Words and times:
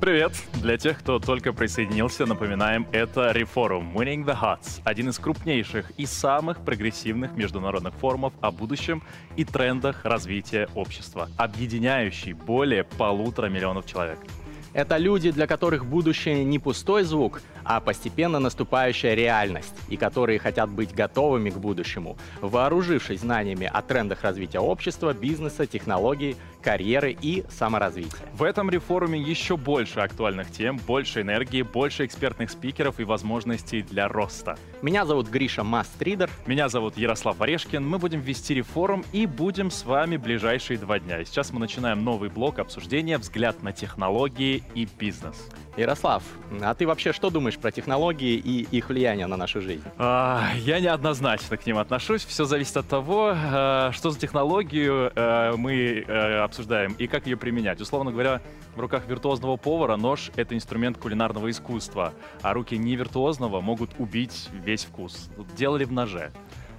Привет! 0.00 0.32
Для 0.54 0.76
тех, 0.76 0.98
кто 0.98 1.18
только 1.20 1.52
присоединился, 1.52 2.26
напоминаем, 2.26 2.86
это 2.90 3.30
Reforum 3.30 3.94
Winning 3.94 4.24
the 4.24 4.36
Hearts, 4.38 4.80
один 4.84 5.08
из 5.08 5.18
крупнейших 5.18 5.92
и 5.96 6.04
самых 6.04 6.58
прогрессивных 6.64 7.36
международных 7.36 7.94
форумов 7.94 8.34
о 8.40 8.50
будущем 8.50 9.02
и 9.36 9.44
трендах 9.44 10.04
развития 10.04 10.68
общества, 10.74 11.30
объединяющий 11.36 12.32
более 12.32 12.82
полутора 12.84 13.46
миллионов 13.46 13.86
человек. 13.86 14.18
Это 14.74 14.96
люди, 14.96 15.30
для 15.30 15.46
которых 15.46 15.86
будущее 15.86 16.44
не 16.44 16.58
пустой 16.58 17.04
звук, 17.04 17.40
а 17.64 17.80
постепенно 17.80 18.38
наступающая 18.38 19.14
реальность, 19.14 19.74
и 19.88 19.96
которые 19.96 20.38
хотят 20.38 20.70
быть 20.70 20.94
готовыми 20.94 21.50
к 21.50 21.56
будущему, 21.56 22.16
вооружившись 22.40 23.20
знаниями 23.20 23.70
о 23.72 23.82
трендах 23.82 24.22
развития 24.22 24.60
общества, 24.60 25.12
бизнеса, 25.12 25.66
технологий, 25.66 26.36
карьеры 26.62 27.16
и 27.20 27.44
саморазвития. 27.50 28.26
В 28.32 28.42
этом 28.42 28.70
рефоруме 28.70 29.20
еще 29.20 29.56
больше 29.56 30.00
актуальных 30.00 30.50
тем, 30.50 30.78
больше 30.78 31.20
энергии, 31.20 31.62
больше 31.62 32.06
экспертных 32.06 32.50
спикеров 32.50 33.00
и 33.00 33.04
возможностей 33.04 33.82
для 33.82 34.08
роста. 34.08 34.56
Меня 34.82 35.04
зовут 35.04 35.28
Гриша 35.28 35.62
Мастридер. 35.62 36.30
Меня 36.46 36.68
зовут 36.68 36.96
Ярослав 36.96 37.40
Орешкин. 37.40 37.86
Мы 37.86 37.98
будем 37.98 38.20
вести 38.20 38.54
рефорум 38.54 39.04
и 39.12 39.26
будем 39.26 39.70
с 39.70 39.84
вами 39.84 40.16
ближайшие 40.16 40.78
два 40.78 40.98
дня. 40.98 41.20
И 41.20 41.24
сейчас 41.24 41.52
мы 41.52 41.60
начинаем 41.60 42.02
новый 42.02 42.30
блок 42.30 42.58
обсуждения 42.58 43.18
«Взгляд 43.18 43.62
на 43.62 43.72
технологии 43.72 44.62
и 44.74 44.88
бизнес». 44.98 45.36
Ярослав, 45.76 46.22
а 46.62 46.72
ты 46.74 46.86
вообще 46.86 47.12
что 47.12 47.30
думаешь 47.30 47.58
про 47.58 47.72
технологии 47.72 48.34
и 48.36 48.62
их 48.70 48.88
влияние 48.88 49.26
на 49.26 49.36
нашу 49.36 49.60
жизнь? 49.60 49.82
А, 49.98 50.50
я 50.58 50.78
неоднозначно 50.78 51.56
к 51.56 51.66
ним 51.66 51.78
отношусь. 51.78 52.24
Все 52.24 52.44
зависит 52.44 52.76
от 52.76 52.86
того, 52.86 53.32
а, 53.34 53.90
что 53.92 54.10
за 54.10 54.18
технологию 54.20 55.10
а, 55.16 55.56
мы 55.56 56.04
а, 56.06 56.44
обсуждаем 56.44 56.92
и 56.92 57.08
как 57.08 57.26
ее 57.26 57.36
применять. 57.36 57.80
Условно 57.80 58.12
говоря, 58.12 58.40
в 58.76 58.80
руках 58.80 59.06
виртуозного 59.08 59.56
повара 59.56 59.96
нож— 59.96 60.30
это 60.36 60.54
инструмент 60.54 60.96
кулинарного 60.96 61.50
искусства, 61.50 62.14
а 62.42 62.54
руки 62.54 62.76
невиртуозного 62.78 63.60
могут 63.60 63.90
убить 63.98 64.48
весь 64.52 64.84
вкус. 64.84 65.28
Делали 65.56 65.84
в 65.84 65.92
ноже. 65.92 66.30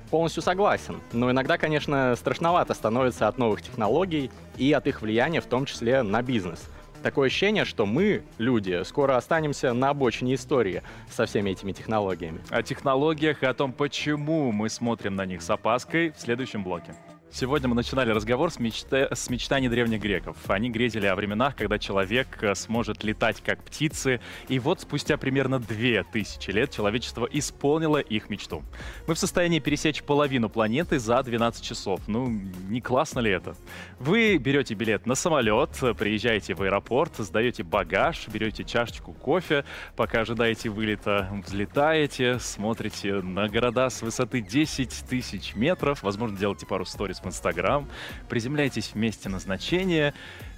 Полностью 0.09 0.41
согласен. 0.41 1.02
Но 1.12 1.31
иногда, 1.31 1.58
конечно, 1.58 2.16
страшновато 2.16 2.73
становится 2.73 3.28
от 3.28 3.38
новых 3.38 3.62
технологий 3.62 4.31
и 4.56 4.72
от 4.72 4.88
их 4.88 5.02
влияния, 5.02 5.41
в 5.41 5.45
том 5.45 5.66
числе 5.66 6.03
на 6.03 6.22
бизнес. 6.22 6.69
Такое 7.06 7.28
ощущение, 7.28 7.66
что 7.66 7.86
мы, 7.86 8.23
люди, 8.39 8.81
скоро 8.84 9.16
останемся 9.16 9.73
на 9.73 9.92
обочине 9.92 10.34
истории 10.34 10.81
со 11.08 11.28
всеми 11.28 11.52
этими 11.52 11.72
технологиями. 11.72 12.42
О 12.50 12.64
технологиях 12.64 13.44
и 13.44 13.45
о 13.45 13.53
том, 13.53 13.73
почему 13.73 14.52
мы 14.52 14.70
смотрим 14.70 15.14
на 15.16 15.23
них 15.28 15.44
с 15.44 15.50
опаской 15.52 16.09
в 16.09 16.20
следующем 16.20 16.64
блоке. 16.64 16.95
Сегодня 17.31 17.68
мы 17.68 17.76
начинали 17.76 18.12
разговор 18.12 18.50
с, 18.50 18.59
мечта... 18.59 19.09
с 19.14 19.30
мечтаний 19.30 19.68
древних 19.68 20.00
греков. 20.00 20.38
Они 20.48 20.70
грезили 20.70 21.06
о 21.06 21.16
временах, 21.16 21.56
когда 21.58 21.78
человек 21.78 22.28
э, 22.42 22.56
сможет 22.56 23.04
летать 23.04 23.42
как 23.42 23.62
птицы. 23.62 24.22
И 24.48 24.58
вот 24.58 24.80
спустя 24.80 25.18
примерно 25.18 25.59
две 25.59 26.03
тысячи 26.03 26.52
лет 26.52 26.72
человечество 26.72 27.28
исполнило 27.30 27.98
их 27.98 28.30
мечту. 28.30 28.64
Мы 29.08 29.16
в 29.16 29.20
состоянии 29.20 29.59
пересечь 29.59 30.03
половину 30.03 30.50
планеты 30.50 30.98
за 30.98 31.22
12 31.22 31.62
часов. 31.62 32.00
Ну, 32.08 32.28
не 32.70 32.80
классно 32.80 33.20
ли 33.20 33.31
это? 33.31 33.56
Вы 34.00 34.38
берете 34.38 34.73
билет 34.73 35.06
на 35.06 35.16
самолет, 35.16 35.72
приезжаете 35.98 36.53
в 36.53 36.62
аэропорт, 36.62 37.18
сдаете 37.18 37.64
багаж, 37.64 38.30
берете 38.30 38.64
чашечку 38.64 39.12
кофе, 39.12 39.66
пока 39.98 40.22
ожидаете 40.22 40.70
вылета, 40.70 41.30
взлетаете, 41.46 42.40
смотрите 42.40 43.16
на 43.16 43.50
города 43.50 43.90
с 43.90 44.02
высоты 44.02 44.40
10 44.40 45.03
тысяч 45.09 45.53
метров, 45.56 46.02
возможно, 46.02 46.38
делаете 46.38 46.66
пару 46.66 46.85
сторис 47.16 47.20
в 47.22 47.28
Инстаграм, 47.28 47.88
приземляетесь 48.30 48.90
в 48.90 48.96
месте 48.96 49.30
назначения, 49.30 50.14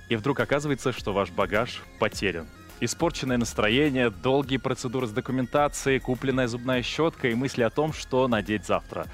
и 0.09 0.15
вдруг 0.15 0.39
оказывается, 0.39 0.91
что 0.91 1.13
ваш 1.13 1.29
багаж 1.31 1.81
потерян. 1.99 2.47
Испорченное 2.79 3.37
настроение, 3.37 4.09
долгие 4.09 4.57
процедуры 4.57 5.07
с 5.07 5.11
документацией, 5.11 5.99
купленная 5.99 6.47
зубная 6.47 6.83
щетка 6.83 7.29
и 7.29 7.35
мысли 7.35 7.63
о 7.63 7.69
том, 7.69 7.91
что 7.91 8.27
надеть 8.27 8.65
завтра. 8.65 9.07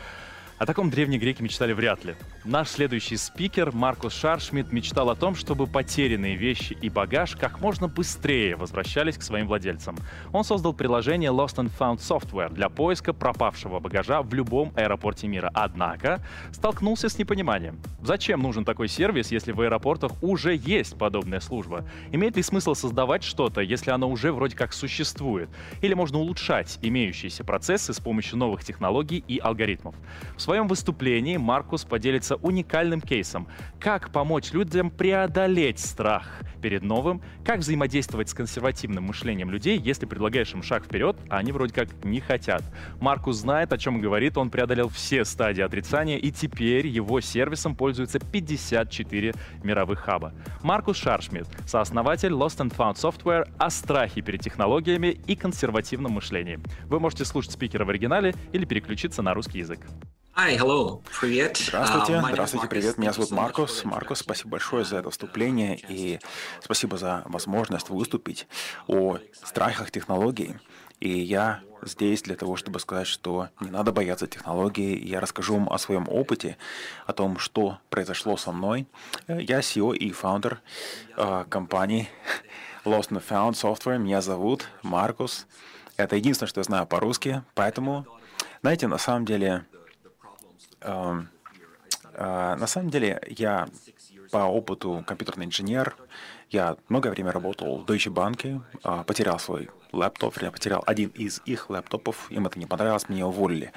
О 0.60 0.66
таком 0.66 0.90
древние 0.90 1.20
греки 1.20 1.42
мечтали 1.42 1.74
вряд 1.74 2.06
ли. 2.06 2.16
Наш 2.46 2.70
следующий 2.70 3.18
спикер, 3.18 3.72
Маркус 3.72 4.14
Шаршмидт, 4.14 4.72
мечтал 4.72 5.10
о 5.10 5.16
том, 5.16 5.36
чтобы 5.36 5.66
потерянные 5.66 6.36
вещи 6.36 6.78
и 6.80 6.90
багаж 6.90 7.36
как 7.36 7.60
можно 7.60 7.88
быстрее 7.88 8.56
возвращались 8.56 9.18
к 9.18 9.24
своим 9.24 9.48
владельцам. 9.48 9.98
Он 10.32 10.44
создал 10.44 10.74
приложение 10.74 11.32
Lost 11.32 11.56
and 11.56 11.72
Found 11.80 11.98
Software 11.98 12.54
для 12.54 12.70
поиска 12.70 13.14
пропавшего 13.14 13.80
багажа 13.80 14.22
в 14.22 14.34
любом 14.34 14.72
аэропорте 14.76 15.28
мира. 15.28 15.50
Однако 15.54 16.22
столкнулся 16.52 17.10
с 17.10 17.18
непониманием. 17.18 17.80
Зачем 18.02 18.42
нужен 18.42 18.66
такой 18.66 18.90
сервис, 18.90 19.32
если 19.32 19.54
в 19.54 19.62
аэропортах 19.62 20.12
уже 20.22 20.56
есть 20.56 20.98
подобная 20.98 21.40
служба? 21.40 21.86
Имеет 22.12 22.36
ли 22.36 22.44
смысл 22.44 22.76
создавать 22.76 23.24
что-то, 23.24 23.62
если 23.62 23.92
оно 23.92 24.10
уже 24.10 24.32
вроде 24.32 24.56
как 24.56 24.74
существует? 24.74 25.50
Или 25.82 25.94
можно 25.94 26.20
улучшать 26.20 26.78
имеющиеся 26.82 27.44
процессы 27.44 27.94
с 27.94 28.00
помощью 28.00 28.38
новых 28.38 28.64
технологий 28.64 29.24
и 29.28 29.40
алгоритмов? 29.40 29.96
В 30.36 30.42
своем 30.54 30.68
выступлении 30.68 31.38
Маркус 31.38 31.84
поделится 31.84 32.36
уникальным 32.36 33.02
кейсом, 33.02 33.48
как 33.80 34.12
помочь 34.12 34.54
людям 34.54 34.92
преодолеть 34.92 35.80
страх 35.80 36.28
перед 36.62 36.84
новым, 36.84 37.24
как 37.44 37.62
взаимодействовать 37.62 38.30
с 38.30 38.36
консервативным 38.36 39.06
мышлением 39.06 39.50
людей, 39.50 39.80
если 39.80 40.06
предлагаешь 40.06 40.54
им 40.54 40.62
шаг 40.62 40.86
вперед, 40.86 41.18
а 41.28 41.40
они 41.40 41.52
вроде 41.52 41.74
как 41.74 42.06
не 42.06 42.20
хотят. 42.20 42.62
Маркус 43.02 43.38
знает, 43.38 43.74
о 43.74 43.80
чем 43.80 44.00
говорит, 44.00 44.38
он 44.38 44.52
преодолел 44.52 44.90
все 44.90 45.26
стадии 45.26 45.64
отрицания, 45.64 46.18
и 46.18 46.30
теперь 46.30 46.86
его 46.86 47.20
сервисом 47.20 47.76
пользуются 47.76 48.20
54 48.20 49.34
мировых 49.64 50.02
хаба. 50.02 50.34
Маркус 50.62 50.98
Шаршмидт, 50.98 51.50
сооснователь 51.68 52.32
Lost 52.32 52.60
and 52.60 52.78
Found 52.78 52.94
Software 52.94 53.50
о 53.58 53.72
страхе 53.72 54.22
перед 54.22 54.42
технологиями 54.42 55.08
и 55.08 55.36
консервативном 55.36 56.12
мышлении. 56.12 56.60
Вы 56.86 57.00
можете 57.00 57.26
слушать 57.26 57.54
спикера 57.54 57.86
в 57.86 57.90
оригинале 57.90 58.36
или 58.52 58.66
переключиться 58.66 59.24
на 59.24 59.34
русский 59.34 59.58
язык. 59.58 59.80
Hi, 60.36 60.58
hello, 60.58 61.04
привет. 61.22 61.58
Здравствуйте, 61.58 62.14
Uh, 62.14 62.32
здравствуйте, 62.32 62.68
привет. 62.68 62.98
Меня 62.98 63.14
зовут 63.14 63.30
Маркус. 63.30 63.86
Маркус, 63.86 64.20
спасибо 64.20 64.50
большое 64.50 64.84
за 64.84 64.98
это 64.98 65.12
вступление 65.12 65.80
и 65.88 66.20
спасибо 66.60 66.98
за 66.98 67.22
возможность 67.26 67.90
выступить 67.90 68.48
о 68.88 69.20
страхах 69.44 69.92
технологий. 69.92 70.56
И 71.00 71.20
я 71.20 71.62
здесь 71.84 72.24
для 72.24 72.36
того, 72.36 72.56
чтобы 72.56 72.80
сказать, 72.80 73.06
что 73.06 73.50
не 73.60 73.70
надо 73.70 73.92
бояться 73.92 74.26
технологий. 74.26 74.98
Я 74.98 75.20
расскажу 75.20 75.54
вам 75.54 75.72
о 75.72 75.78
своем 75.78 76.10
опыте, 76.10 76.58
о 77.06 77.14
том, 77.14 77.38
что 77.38 77.78
произошло 77.92 78.36
со 78.36 78.52
мной. 78.52 78.88
Я 79.28 79.60
CEO 79.60 79.96
и 79.96 80.12
фаундер 80.12 80.62
э, 81.16 81.46
компании 81.48 82.10
Lost 82.86 83.10
and 83.10 83.24
Found 83.30 83.52
Software. 83.52 84.00
Меня 84.00 84.20
зовут 84.22 84.68
Маркус. 84.82 85.46
Это 85.96 86.16
единственное, 86.16 86.50
что 86.50 86.60
я 86.60 86.64
знаю 86.64 86.88
по-русски. 86.88 87.44
Поэтому, 87.54 88.08
знаете, 88.62 88.88
на 88.88 88.98
самом 88.98 89.26
деле, 89.26 89.52
а, 89.52 89.83
На 90.84 92.68
самом 92.68 92.92
деле, 92.92 93.22
я 93.28 93.68
по 94.34 94.38
опыту 94.38 95.04
компьютерный 95.06 95.46
инженер. 95.46 95.96
Я 96.50 96.76
многое 96.90 97.12
время 97.12 97.32
работал 97.32 97.78
в 97.78 97.86
Deutsche 97.86 98.12
Bank, 98.12 98.62
а, 98.84 99.04
потерял 99.04 99.38
свой 99.38 99.70
лэптоп, 99.92 100.42
я 100.42 100.52
потерял 100.52 100.84
один 100.88 101.10
из 101.10 101.42
их 101.46 101.70
лэптопов, 101.70 102.32
им 102.32 102.48
это 102.48 102.58
не 102.58 102.66
понравилось, 102.66 103.10
меня 103.10 103.28
уволили. 103.28 103.72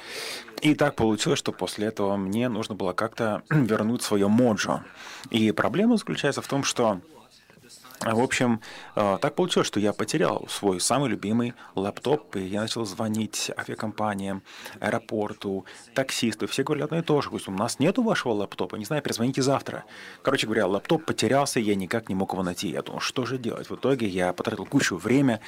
И 0.62 0.74
так 0.74 0.94
получилось, 0.94 1.38
что 1.38 1.52
после 1.52 1.88
этого 1.88 2.16
мне 2.16 2.48
нужно 2.48 2.74
было 2.74 2.94
как-то 2.94 3.42
вернуть 3.50 4.02
свое 4.02 4.28
моджо. 4.28 4.82
И 5.30 5.52
проблема 5.52 5.98
заключается 5.98 6.40
в 6.40 6.48
том, 6.48 6.64
что 6.64 7.00
в 8.00 8.20
общем, 8.20 8.60
э, 8.94 9.18
так 9.20 9.34
получилось, 9.34 9.66
что 9.66 9.80
я 9.80 9.92
потерял 9.92 10.46
свой 10.48 10.80
самый 10.80 11.08
любимый 11.08 11.54
лэптоп, 11.74 12.36
и 12.36 12.40
я 12.40 12.60
начал 12.60 12.84
звонить 12.84 13.50
авиакомпаниям, 13.56 14.42
аэропорту, 14.80 15.64
таксисту. 15.94 16.46
Все 16.46 16.62
говорят 16.62 16.86
одно 16.86 16.98
и 16.98 17.02
то 17.02 17.20
же. 17.20 17.28
Говорят, 17.28 17.48
у 17.48 17.52
нас 17.52 17.78
нету 17.78 18.02
вашего 18.02 18.32
лэптопа, 18.32 18.76
не 18.76 18.84
знаю, 18.84 19.02
перезвоните 19.02 19.42
завтра. 19.42 19.84
Короче 20.22 20.46
говоря, 20.46 20.66
лэптоп 20.66 21.04
потерялся, 21.04 21.58
я 21.60 21.74
никак 21.74 22.08
не 22.08 22.14
мог 22.14 22.32
его 22.32 22.42
найти. 22.42 22.68
Я 22.68 22.82
думал, 22.82 23.00
что 23.00 23.24
же 23.24 23.38
делать? 23.38 23.70
В 23.70 23.74
итоге 23.76 24.06
я 24.06 24.32
потратил 24.32 24.66
кучу 24.66 24.96
времени 24.96 25.40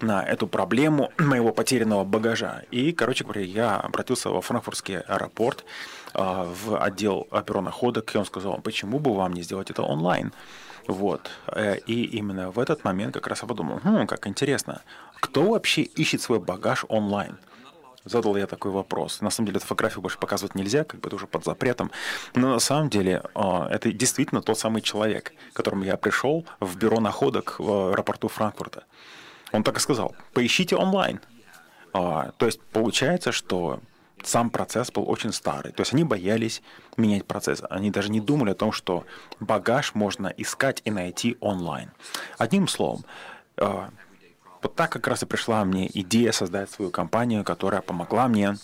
на 0.00 0.22
эту 0.22 0.46
проблему 0.46 1.12
моего 1.18 1.52
потерянного 1.52 2.04
багажа. 2.04 2.64
И, 2.70 2.92
короче 2.92 3.24
говоря, 3.24 3.42
я 3.42 3.76
обратился 3.76 4.30
во 4.30 4.40
франкфуртский 4.40 5.00
аэропорт, 5.00 5.64
в 6.14 6.78
отдел 6.78 7.26
оперонаходок, 7.30 8.14
и 8.14 8.18
он 8.18 8.24
сказал, 8.24 8.60
почему 8.62 8.98
бы 8.98 9.14
вам 9.14 9.32
не 9.32 9.42
сделать 9.42 9.70
это 9.70 9.82
онлайн? 9.82 10.32
Вот. 10.86 11.30
Э, 11.46 11.78
И 11.86 12.04
именно 12.04 12.50
в 12.50 12.58
этот 12.58 12.84
момент 12.84 13.14
как 13.14 13.26
раз 13.28 13.42
я 13.42 13.48
подумал, 13.48 13.80
хм, 13.82 14.06
как 14.06 14.26
интересно, 14.26 14.82
кто 15.20 15.42
вообще 15.50 15.82
ищет 15.82 16.20
свой 16.20 16.40
багаж 16.40 16.84
онлайн? 16.88 17.38
задал 18.04 18.36
я 18.36 18.46
такой 18.46 18.72
вопрос. 18.72 19.20
На 19.20 19.30
самом 19.30 19.46
деле, 19.46 19.58
эту 19.58 19.66
фотографию 19.66 20.02
больше 20.02 20.18
показывать 20.18 20.54
нельзя, 20.54 20.84
как 20.84 21.00
бы 21.00 21.06
это 21.08 21.16
уже 21.16 21.26
под 21.26 21.44
запретом. 21.44 21.90
Но 22.34 22.48
на 22.54 22.58
самом 22.58 22.88
деле, 22.88 23.22
а, 23.34 23.68
это 23.70 23.92
действительно 23.92 24.42
тот 24.42 24.58
самый 24.58 24.82
человек, 24.82 25.32
к 25.52 25.56
которому 25.56 25.84
я 25.84 25.96
пришел 25.96 26.44
в 26.60 26.76
бюро 26.76 27.00
находок 27.00 27.56
в 27.58 27.90
аэропорту 27.90 28.28
Франкфурта. 28.28 28.84
Он 29.52 29.62
так 29.62 29.76
и 29.76 29.80
сказал, 29.80 30.16
поищите 30.32 30.76
онлайн. 30.76 31.20
А, 31.92 32.32
то 32.38 32.46
есть 32.46 32.60
получается, 32.72 33.32
что 33.32 33.80
сам 34.22 34.50
процесс 34.50 34.90
был 34.90 35.08
очень 35.08 35.32
старый. 35.32 35.72
То 35.72 35.82
есть 35.82 35.92
они 35.92 36.04
боялись 36.04 36.62
менять 36.96 37.26
процесс. 37.26 37.62
Они 37.68 37.90
даже 37.90 38.10
не 38.10 38.20
думали 38.20 38.50
о 38.50 38.54
том, 38.54 38.72
что 38.72 39.04
багаж 39.40 39.94
можно 39.94 40.32
искать 40.36 40.80
и 40.84 40.90
найти 40.90 41.36
онлайн. 41.40 41.90
Одним 42.38 42.68
словом, 42.68 43.04
а, 43.56 43.90
вот 44.62 44.76
так 44.76 44.92
как 44.92 45.06
раз 45.08 45.22
и 45.22 45.26
пришла 45.26 45.64
мне 45.64 45.90
идея 46.00 46.32
создать 46.32 46.70
свою 46.70 46.90
компанию, 46.90 47.44
которая 47.44 47.82
помогла 47.82 48.28
мне 48.28 48.56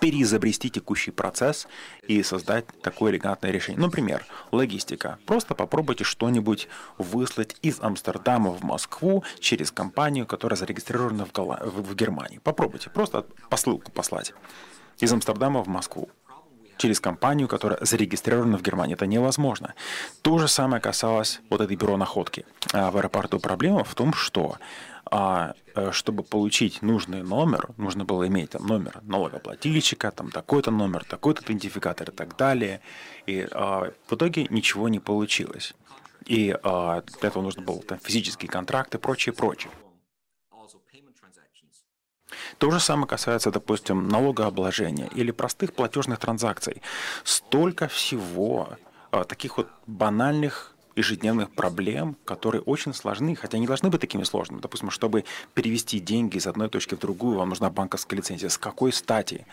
переизобрести 0.00 0.70
текущий 0.70 1.10
процесс 1.10 1.66
и 2.06 2.22
создать 2.22 2.66
такое 2.82 3.12
элегантное 3.12 3.50
решение. 3.50 3.80
Например, 3.80 4.24
логистика. 4.50 5.18
Просто 5.26 5.54
попробуйте 5.54 6.04
что-нибудь 6.04 6.68
выслать 6.98 7.56
из 7.62 7.80
Амстердама 7.80 8.50
в 8.50 8.62
Москву 8.62 9.24
через 9.38 9.70
компанию, 9.70 10.26
которая 10.26 10.56
зарегистрирована 10.56 11.26
в, 11.26 11.32
Гол... 11.32 11.56
в 11.60 11.94
Германии. 11.94 12.40
Попробуйте 12.42 12.90
просто 12.90 13.26
посылку 13.48 13.90
послать 13.92 14.34
из 14.98 15.12
Амстердама 15.12 15.62
в 15.62 15.68
Москву 15.68 16.08
через 16.76 17.00
компанию, 17.00 17.48
которая 17.48 17.78
зарегистрирована 17.82 18.58
в 18.58 18.62
Германии. 18.62 18.94
Это 18.94 19.06
невозможно. 19.06 19.74
То 20.22 20.38
же 20.38 20.48
самое 20.48 20.80
касалось 20.80 21.40
вот 21.48 21.60
этой 21.60 21.76
бюро 21.76 21.96
находки. 21.96 22.44
А 22.72 22.90
в 22.90 22.96
аэропорту 22.96 23.38
проблема 23.38 23.84
в 23.84 23.94
том, 23.94 24.12
что 24.12 24.56
а 25.14 25.52
э, 25.74 25.92
чтобы 25.92 26.22
получить 26.22 26.80
нужный 26.80 27.22
номер, 27.22 27.68
нужно 27.76 28.06
было 28.06 28.26
иметь 28.28 28.52
там 28.52 28.66
номер 28.66 29.00
налогоплательщика, 29.02 30.10
там 30.10 30.30
такой-то 30.30 30.70
номер, 30.70 31.04
такой-то 31.04 31.42
идентификатор 31.42 32.08
и 32.08 32.12
так 32.12 32.34
далее. 32.38 32.80
И 33.26 33.46
а, 33.52 33.92
в 34.08 34.14
итоге 34.14 34.46
ничего 34.48 34.88
не 34.88 35.00
получилось. 35.00 35.74
И 36.24 36.56
а, 36.62 37.02
для 37.02 37.28
этого 37.28 37.42
нужно 37.42 37.60
было 37.60 37.82
там 37.82 37.98
физический 37.98 38.46
контракт 38.46 38.94
и 38.94 38.98
прочее, 38.98 39.34
прочее. 39.34 39.70
То 42.56 42.70
же 42.70 42.80
самое 42.80 43.06
касается, 43.06 43.50
допустим, 43.50 44.08
налогообложения 44.08 45.08
или 45.08 45.30
простых 45.30 45.74
платежных 45.74 46.20
транзакций. 46.20 46.80
Столько 47.22 47.86
всего 47.86 48.78
а, 49.10 49.24
таких 49.24 49.58
вот 49.58 49.68
банальных 49.86 50.71
ежедневных 50.96 51.50
проблем, 51.50 52.16
которые 52.24 52.62
очень 52.62 52.94
сложны, 52.94 53.34
хотя 53.34 53.58
не 53.58 53.66
должны 53.66 53.90
быть 53.90 54.00
такими 54.00 54.24
сложными. 54.24 54.60
Допустим, 54.60 54.90
чтобы 54.90 55.24
перевести 55.54 56.00
деньги 56.00 56.36
из 56.36 56.46
одной 56.46 56.68
точки 56.68 56.94
в 56.94 56.98
другую, 56.98 57.38
вам 57.38 57.50
нужна 57.50 57.70
банковская 57.70 58.16
лицензия. 58.16 58.48
С 58.48 58.58
какой 58.58 58.92
стати? 58.92 59.46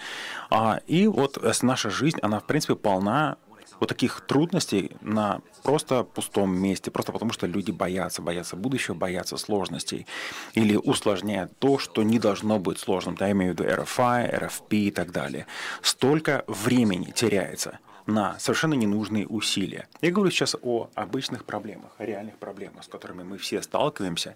А, 0.49 0.79
и 0.87 1.07
вот 1.07 1.37
наша 1.61 1.89
жизнь, 1.89 2.19
она, 2.21 2.39
в 2.39 2.45
принципе, 2.45 2.75
полна 2.75 3.37
вот 3.79 3.89
таких 3.89 4.21
трудностей 4.21 4.91
на 5.01 5.41
просто 5.63 6.03
пустом 6.03 6.55
месте, 6.57 6.91
просто 6.91 7.11
потому 7.11 7.31
что 7.31 7.47
люди 7.47 7.71
боятся, 7.71 8.21
боятся 8.21 8.55
будущего, 8.55 8.95
боятся 8.95 9.37
сложностей 9.37 10.05
или 10.53 10.75
усложняют 10.75 11.57
то, 11.59 11.77
что 11.77 12.03
не 12.03 12.19
должно 12.19 12.59
быть 12.59 12.79
сложным. 12.79 13.15
Да, 13.15 13.27
я 13.27 13.31
имею 13.31 13.55
в 13.55 13.59
виду 13.59 13.69
RFI, 13.69 14.39
RFP 14.39 14.75
и 14.77 14.91
так 14.91 15.11
далее. 15.11 15.47
Столько 15.81 16.43
времени 16.47 17.11
теряется 17.15 17.79
на 18.09 18.37
совершенно 18.39 18.73
ненужные 18.73 19.27
усилия. 19.27 19.87
Я 20.01 20.11
говорю 20.11 20.31
сейчас 20.31 20.55
о 20.61 20.89
обычных 20.95 21.45
проблемах, 21.45 21.91
о 21.97 22.05
реальных 22.05 22.37
проблемах, 22.37 22.83
с 22.83 22.87
которыми 22.87 23.23
мы 23.23 23.37
все 23.37 23.61
сталкиваемся. 23.61 24.35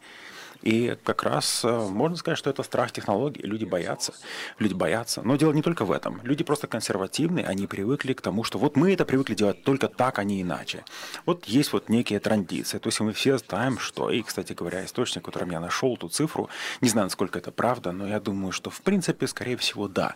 И 0.64 0.98
как 1.04 1.24
раз 1.24 1.66
э, 1.66 1.88
можно 1.90 2.16
сказать, 2.16 2.38
что 2.38 2.50
это 2.50 2.64
страх 2.64 2.92
технологий. 2.94 3.42
Люди 3.42 3.66
боятся. 3.66 4.14
Люди 4.60 4.74
боятся. 4.74 5.22
Но 5.22 5.36
дело 5.36 5.52
не 5.52 5.62
только 5.62 5.84
в 5.84 5.92
этом. 5.92 6.22
Люди 6.24 6.46
просто 6.46 6.68
консервативные, 6.68 7.46
они 7.46 7.68
привыкли 7.68 8.14
к 8.14 8.22
тому, 8.22 8.46
что 8.46 8.58
вот 8.58 8.78
мы 8.78 8.94
это 8.94 9.04
привыкли 9.04 9.36
делать 9.36 9.64
только 9.64 9.90
так, 9.90 10.20
а 10.20 10.24
не 10.24 10.42
иначе. 10.42 10.86
Вот 11.26 11.46
есть 11.46 11.74
вот 11.74 11.90
некие 11.90 12.20
традиции. 12.22 12.78
То 12.78 12.88
есть 12.88 13.00
мы 13.02 13.12
все 13.12 13.38
знаем, 13.38 13.78
что, 13.78 14.10
и, 14.10 14.22
кстати 14.22 14.54
говоря, 14.54 14.86
источник, 14.86 15.26
которым 15.26 15.52
я 15.52 15.60
нашел 15.60 15.96
эту 15.96 16.08
цифру, 16.08 16.50
не 16.80 16.88
знаю, 16.88 17.08
насколько 17.08 17.40
это 17.40 17.52
правда, 17.52 17.92
но 17.92 18.08
я 18.08 18.22
думаю, 18.22 18.54
что 18.54 18.70
в 18.70 18.82
принципе, 18.82 19.28
скорее 19.28 19.58
всего, 19.58 19.90
да. 19.90 20.16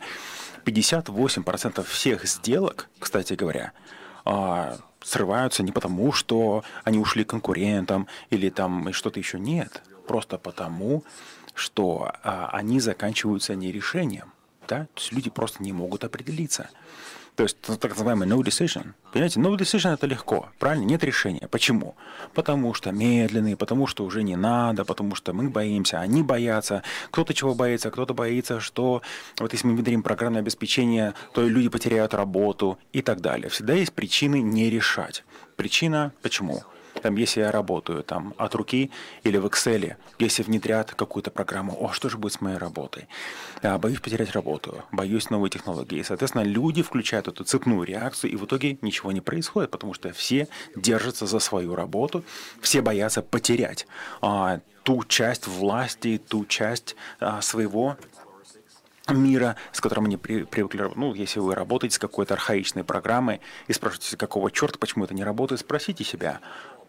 58% 0.66 1.84
всех 1.84 2.26
сделок, 2.26 2.90
кстати 3.00 3.34
говоря, 3.34 3.47
а, 4.26 4.78
срываются 5.02 5.64
не 5.64 5.72
потому, 5.72 6.12
что 6.12 6.64
они 6.84 7.00
ушли 7.00 7.24
конкурентам 7.24 8.08
или 8.30 8.50
там 8.50 8.92
что-то 8.94 9.20
еще 9.20 9.40
нет 9.40 9.84
просто 10.08 10.38
потому, 10.38 11.04
что 11.54 12.12
а, 12.24 12.50
они 12.54 12.80
заканчиваются 12.80 13.54
не 13.56 13.72
решением. 13.72 14.32
Да? 14.68 14.86
То 14.94 15.02
есть 15.02 15.12
люди 15.12 15.30
просто 15.30 15.62
не 15.62 15.74
могут 15.74 16.04
определиться. 16.04 16.70
То 17.38 17.44
есть 17.44 17.58
так 17.62 17.92
называемый 17.92 18.28
no 18.28 18.40
decision. 18.40 18.94
Понимаете, 19.14 19.40
no 19.40 19.56
decision 19.56 19.94
это 19.94 20.08
легко, 20.08 20.50
правильно? 20.58 20.86
Нет 20.86 21.04
решения. 21.04 21.48
Почему? 21.48 21.96
Потому 22.34 22.74
что 22.74 22.92
медленные, 22.92 23.56
потому 23.56 23.86
что 23.86 24.06
уже 24.06 24.24
не 24.24 24.36
надо, 24.36 24.84
потому 24.86 25.14
что 25.14 25.34
мы 25.34 25.48
боимся, 25.48 26.00
они 26.00 26.24
боятся. 26.24 26.82
Кто-то 27.12 27.36
чего 27.36 27.54
боится, 27.54 27.92
кто-то 27.92 28.16
боится, 28.16 28.60
что 28.60 29.04
вот 29.38 29.54
если 29.54 29.68
мы 29.68 29.76
внедрим 29.76 30.02
программное 30.02 30.42
обеспечение, 30.42 31.14
то 31.32 31.48
люди 31.48 31.70
потеряют 31.70 32.16
работу 32.16 32.80
и 32.92 33.04
так 33.04 33.22
далее. 33.22 33.50
Всегда 33.50 33.74
есть 33.74 33.94
причины 33.94 34.42
не 34.42 34.72
решать. 34.72 35.24
Причина 35.58 36.14
почему? 36.24 36.64
Там, 37.08 37.16
если 37.16 37.40
я 37.40 37.52
работаю 37.52 38.04
там, 38.04 38.34
от 38.38 38.54
руки 38.54 38.92
или 39.24 39.38
в 39.38 39.46
Excel, 39.46 39.96
если 40.20 40.44
внедрят 40.44 40.94
какую-то 40.94 41.32
программу, 41.32 41.74
о, 41.82 41.94
что 41.94 42.10
же 42.10 42.18
будет 42.18 42.34
с 42.34 42.42
моей 42.42 42.58
работой? 42.58 43.08
А, 43.62 43.78
боюсь 43.78 44.02
потерять 44.02 44.32
работу, 44.32 44.84
боюсь 44.92 45.30
новой 45.30 45.50
технологии. 45.50 46.00
И, 46.00 46.04
соответственно, 46.04 46.44
люди 46.44 46.84
включают 46.84 47.30
эту 47.30 47.46
цепную 47.46 47.84
реакцию, 47.84 48.34
и 48.34 48.36
в 48.36 48.44
итоге 48.44 48.78
ничего 48.82 49.14
не 49.14 49.22
происходит, 49.22 49.72
потому 49.72 49.94
что 49.94 50.12
все 50.12 50.50
держатся 50.76 51.28
за 51.28 51.40
свою 51.40 51.76
работу, 51.76 52.26
все 52.60 52.82
боятся 52.82 53.22
потерять 53.22 53.88
а, 54.22 54.60
ту 54.84 55.06
часть 55.06 55.48
власти, 55.48 56.22
ту 56.28 56.44
часть 56.44 56.98
а, 57.22 57.42
своего 57.42 57.96
мира, 59.14 59.56
с 59.72 59.82
которым 59.82 60.06
они 60.06 60.18
при, 60.18 60.44
привыкли. 60.44 60.92
Ну, 60.96 61.14
если 61.14 61.40
вы 61.40 61.56
работаете 61.56 61.96
с 61.96 62.00
какой-то 62.00 62.34
архаичной 62.34 62.84
программой 62.84 63.42
и 63.68 63.74
спрашиваете, 63.74 64.18
какого 64.18 64.52
черта, 64.52 64.78
почему 64.80 65.06
это 65.06 65.14
не 65.14 65.24
работает, 65.24 65.62
спросите 65.62 66.04
себя, 66.04 66.42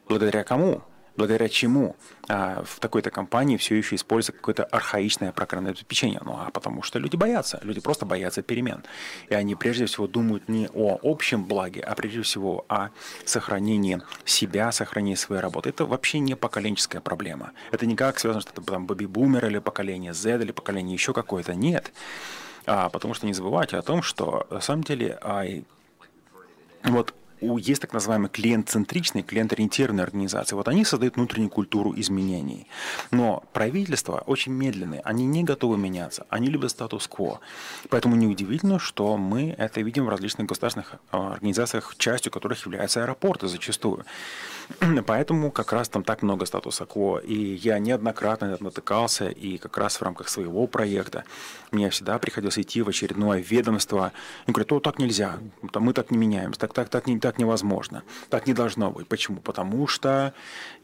благодаря 0.08 0.44
кому, 0.44 0.82
благодаря 1.19 1.49
чему 1.49 1.96
а, 2.28 2.62
в 2.64 2.78
такой-то 2.78 3.10
компании 3.10 3.56
все 3.56 3.75
еще 3.75 3.96
используется 3.96 4.32
какое-то 4.32 4.64
архаичное 4.64 5.32
программное 5.32 5.72
обеспечение. 5.72 6.20
Ну, 6.25 6.32
а 6.38 6.50
потому 6.50 6.82
что 6.82 7.00
люди 7.00 7.16
боятся, 7.16 7.58
люди 7.62 7.81
просто 7.81 8.06
боятся 8.06 8.40
перемен. 8.40 8.84
И 9.28 9.34
они 9.34 9.56
прежде 9.56 9.87
всего 9.87 10.06
думают 10.06 10.49
не 10.49 10.69
о 10.72 10.99
общем 11.02 11.44
благе, 11.44 11.81
а 11.81 11.94
прежде 11.96 12.22
всего 12.22 12.64
о 12.69 12.90
сохранении 13.25 14.00
себя, 14.25 14.70
сохранении 14.70 15.16
своей 15.16 15.43
работы. 15.43 15.70
Это 15.70 15.84
вообще 15.87 16.20
не 16.20 16.37
поколенческая 16.37 17.00
проблема. 17.00 17.50
Это 17.72 17.84
никак 17.84 18.21
связано, 18.21 18.40
что 18.40 18.52
это 18.52 18.62
там 18.62 18.87
бэби-бумер 18.87 19.44
или 19.44 19.59
поколение 19.59 20.14
Z 20.14 20.40
или 20.40 20.52
поколение 20.52 20.94
еще 20.94 21.12
какое-то. 21.12 21.54
Нет. 21.54 21.92
А, 22.64 22.88
потому 22.90 23.14
что 23.14 23.26
не 23.26 23.35
забывайте 23.35 23.76
о 23.76 23.83
том, 23.83 24.02
что 24.02 24.47
на 24.50 24.61
самом 24.61 24.85
деле 24.85 25.18
а, 25.21 25.44
вот 26.85 27.12
есть 27.40 27.83
так 27.83 27.92
называемые 27.92 28.28
клиент-центричные, 28.28 29.23
клиент-ориентированные 29.23 30.04
организации. 30.04 30.57
Вот 30.57 30.68
они 30.68 30.85
создают 30.85 31.16
внутреннюю 31.16 31.50
культуру 31.50 31.95
изменений. 31.97 32.66
Но 33.11 33.45
правительства 33.52 34.23
очень 34.26 34.52
медленные, 34.52 35.00
они 35.04 35.26
не 35.26 35.45
готовы 35.45 35.78
меняться, 35.78 36.26
они 36.28 36.49
любят 36.49 36.71
статус-кво. 36.71 37.40
Поэтому 37.88 38.16
неудивительно, 38.16 38.78
что 38.78 39.16
мы 39.16 39.54
это 39.59 39.80
видим 39.80 40.07
в 40.07 40.09
различных 40.09 40.47
государственных 40.47 40.97
а, 41.11 41.33
организациях, 41.33 41.95
частью 41.99 42.33
которых 42.33 42.64
являются 42.64 43.02
аэропорты 43.02 43.49
зачастую. 43.49 44.04
Поэтому 45.07 45.50
как 45.50 45.73
раз 45.73 45.88
там 45.88 46.04
так 46.04 46.23
много 46.23 46.47
статуса-кво. 46.47 47.18
И 47.18 47.35
я 47.35 47.78
неоднократно 47.78 48.57
натыкался, 48.61 49.28
и 49.28 49.59
как 49.59 49.76
раз 49.78 49.97
в 49.97 50.02
рамках 50.02 50.28
своего 50.28 50.66
проекта 50.66 51.25
мне 51.71 51.90
всегда 51.90 52.18
приходилось 52.18 52.59
идти 52.59 52.83
в 52.83 52.88
очередное 52.88 53.40
ведомство 53.40 54.12
и 54.47 54.52
говорят, 54.52 54.73
о, 54.73 54.80
так 54.80 54.99
нельзя, 54.99 55.38
мы 55.75 55.92
так 55.92 56.11
не 56.11 56.18
меняемся, 56.18 56.61
так, 56.61 56.73
так, 56.73 56.88
так, 56.88 57.07
не, 57.07 57.18
так 57.18 57.27
невозможно, 57.37 58.04
так 58.30 58.47
не 58.47 58.54
должно 58.54 58.90
быть. 58.90 59.06
Почему? 59.08 59.40
Потому 59.40 59.87
что 59.87 60.32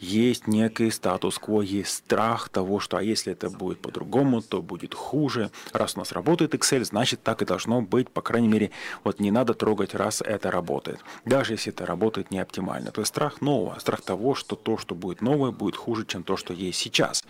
есть 0.01 0.47
некий 0.47 0.91
статус-кво, 0.91 1.63
есть 1.63 1.91
страх 1.91 2.51
того, 2.51 2.81
что 2.81 2.99
а 2.99 3.03
если 3.03 3.33
это 3.33 3.49
будет 3.49 3.81
по-другому, 3.81 4.43
то 4.43 4.61
будет 4.61 4.93
хуже. 4.93 5.51
Раз 5.73 5.97
у 5.97 6.01
нас 6.01 6.13
работает 6.13 6.55
Excel, 6.55 6.85
значит 6.85 7.23
так 7.23 7.41
и 7.41 7.47
должно 7.47 7.81
быть, 7.81 8.11
по 8.11 8.21
крайней 8.21 8.49
мере, 8.49 8.71
вот 9.05 9.21
не 9.21 9.31
надо 9.31 9.55
трогать, 9.55 9.95
раз 9.95 10.21
это 10.21 10.51
работает. 10.51 11.01
Даже 11.25 11.55
если 11.55 11.73
это 11.73 11.87
работает 11.87 12.31
не 12.31 12.41
оптимально. 12.41 12.91
То 12.91 13.01
есть 13.01 13.09
страх 13.09 13.41
нового, 13.41 13.79
страх 13.79 14.03
того, 14.03 14.35
что 14.35 14.57
то, 14.57 14.77
что 14.77 14.95
будет 14.95 15.23
новое, 15.23 15.53
будет 15.53 15.77
хуже, 15.77 16.05
чем 16.05 16.25
то, 16.25 16.37
что 16.37 16.53
есть 16.53 16.79
сейчас. 16.79 17.25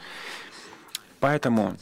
Поэтому 1.20 1.76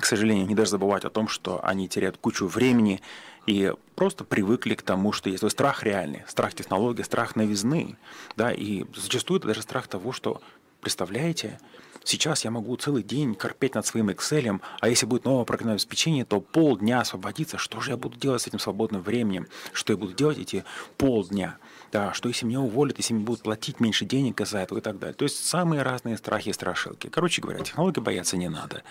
к 0.00 0.06
сожалению, 0.06 0.46
не 0.46 0.54
даже 0.54 0.72
забывать 0.72 1.04
о 1.04 1.10
том, 1.10 1.28
что 1.28 1.64
они 1.64 1.88
теряют 1.88 2.16
кучу 2.16 2.46
времени 2.46 3.00
и 3.46 3.72
просто 3.94 4.24
привыкли 4.24 4.74
к 4.74 4.82
тому, 4.82 5.12
что 5.12 5.30
есть. 5.30 5.40
То 5.40 5.48
страх 5.48 5.82
реальный, 5.82 6.24
страх 6.26 6.54
технологий, 6.54 7.02
страх 7.02 7.36
новизны, 7.36 7.96
да, 8.36 8.52
и 8.52 8.84
зачастую 8.94 9.38
это 9.38 9.48
даже 9.48 9.62
страх 9.62 9.88
того, 9.88 10.12
что 10.12 10.40
Представляете? 10.84 11.58
Сейчас 12.04 12.44
я 12.44 12.50
могу 12.50 12.76
целый 12.76 13.02
день 13.02 13.34
корпеть 13.34 13.74
над 13.74 13.86
своим 13.86 14.10
Excel, 14.10 14.60
а 14.80 14.88
если 14.90 15.06
будет 15.06 15.24
новое 15.24 15.46
программное 15.46 15.76
обеспечение, 15.76 16.26
то 16.26 16.42
полдня 16.42 17.00
освободиться. 17.00 17.56
Что 17.56 17.80
же 17.80 17.92
я 17.92 17.96
буду 17.96 18.18
делать 18.18 18.42
с 18.42 18.46
этим 18.46 18.58
свободным 18.58 19.00
временем? 19.00 19.46
Что 19.72 19.94
я 19.94 19.96
буду 19.96 20.12
делать 20.12 20.36
эти 20.36 20.62
полдня? 20.98 21.56
Да, 21.90 22.12
что 22.12 22.28
если 22.28 22.44
меня 22.44 22.60
уволят, 22.60 22.98
если 22.98 23.14
мне 23.14 23.24
будут 23.24 23.44
платить 23.44 23.80
меньше 23.80 24.04
денег 24.04 24.46
за 24.46 24.58
это 24.58 24.76
и 24.76 24.82
так 24.82 24.98
далее. 24.98 25.14
То 25.14 25.22
есть 25.22 25.42
самые 25.42 25.80
разные 25.80 26.18
страхи 26.18 26.50
и 26.50 26.52
страшилки. 26.52 27.08
Короче 27.08 27.40
говоря, 27.40 27.60
технологии 27.60 28.00
бояться 28.00 28.36
не 28.36 28.50
надо. 28.50 28.82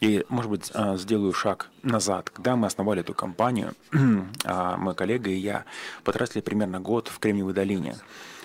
И, 0.00 0.24
может 0.28 0.50
быть, 0.50 0.70
а, 0.74 0.96
сделаю 0.96 1.32
шаг 1.32 1.70
назад. 1.82 2.30
Когда 2.30 2.56
мы 2.56 2.66
основали 2.66 3.00
эту 3.00 3.14
компанию, 3.14 3.74
а, 4.44 4.76
мой 4.76 4.94
коллега 4.94 5.30
и 5.30 5.36
я 5.36 5.64
потратили 6.04 6.40
примерно 6.40 6.80
год 6.80 7.08
в 7.08 7.18
Кремниевой 7.18 7.54
долине. 7.54 7.96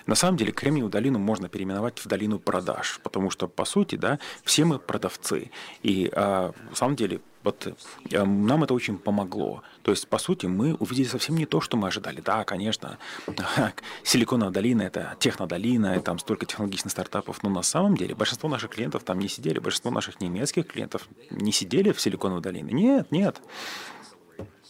На 0.06 0.14
самом 0.14 0.36
деле 0.36 0.52
Кремниевую 0.52 0.90
долину 0.90 1.18
можно 1.18 1.48
переименовать 1.48 1.98
в 1.98 2.06
долину 2.06 2.38
продаж, 2.38 3.00
потому 3.02 3.30
что, 3.30 3.48
по 3.48 3.64
сути, 3.64 3.96
да, 3.96 4.18
все 4.42 4.64
мы 4.64 4.78
продавцы. 4.78 5.50
И 5.82 6.10
э, 6.12 6.52
на 6.70 6.74
самом 6.74 6.96
деле 6.96 7.20
вот 7.44 7.66
э, 8.10 8.24
нам 8.24 8.64
это 8.64 8.74
очень 8.74 8.98
помогло. 8.98 9.62
То 9.82 9.90
есть, 9.90 10.08
по 10.08 10.18
сути, 10.18 10.46
мы 10.46 10.74
увидели 10.74 11.06
совсем 11.06 11.36
не 11.36 11.46
то, 11.46 11.60
что 11.60 11.76
мы 11.76 11.88
ожидали. 11.88 12.20
Да, 12.20 12.44
конечно, 12.44 12.98
Силиконовая 14.02 14.52
долина– 14.52 14.82
это 14.82 15.14
технодолина, 15.20 15.96
и 15.96 16.00
там 16.00 16.18
столько 16.18 16.46
технологичных 16.46 16.90
стартапов, 16.90 17.42
но 17.42 17.50
на 17.50 17.62
самом 17.62 17.96
деле 17.96 18.14
большинство 18.14 18.48
наших 18.48 18.70
клиентов 18.70 19.04
там 19.04 19.18
не 19.18 19.28
сидели, 19.28 19.58
большинство 19.58 19.90
наших 19.90 20.20
немецких 20.20 20.66
клиентов 20.66 21.06
не 21.30 21.52
сидели 21.52 21.92
в 21.92 22.00
Силиконовой 22.00 22.42
долине. 22.42 22.72
Нет, 22.72 23.12
нет. 23.12 23.40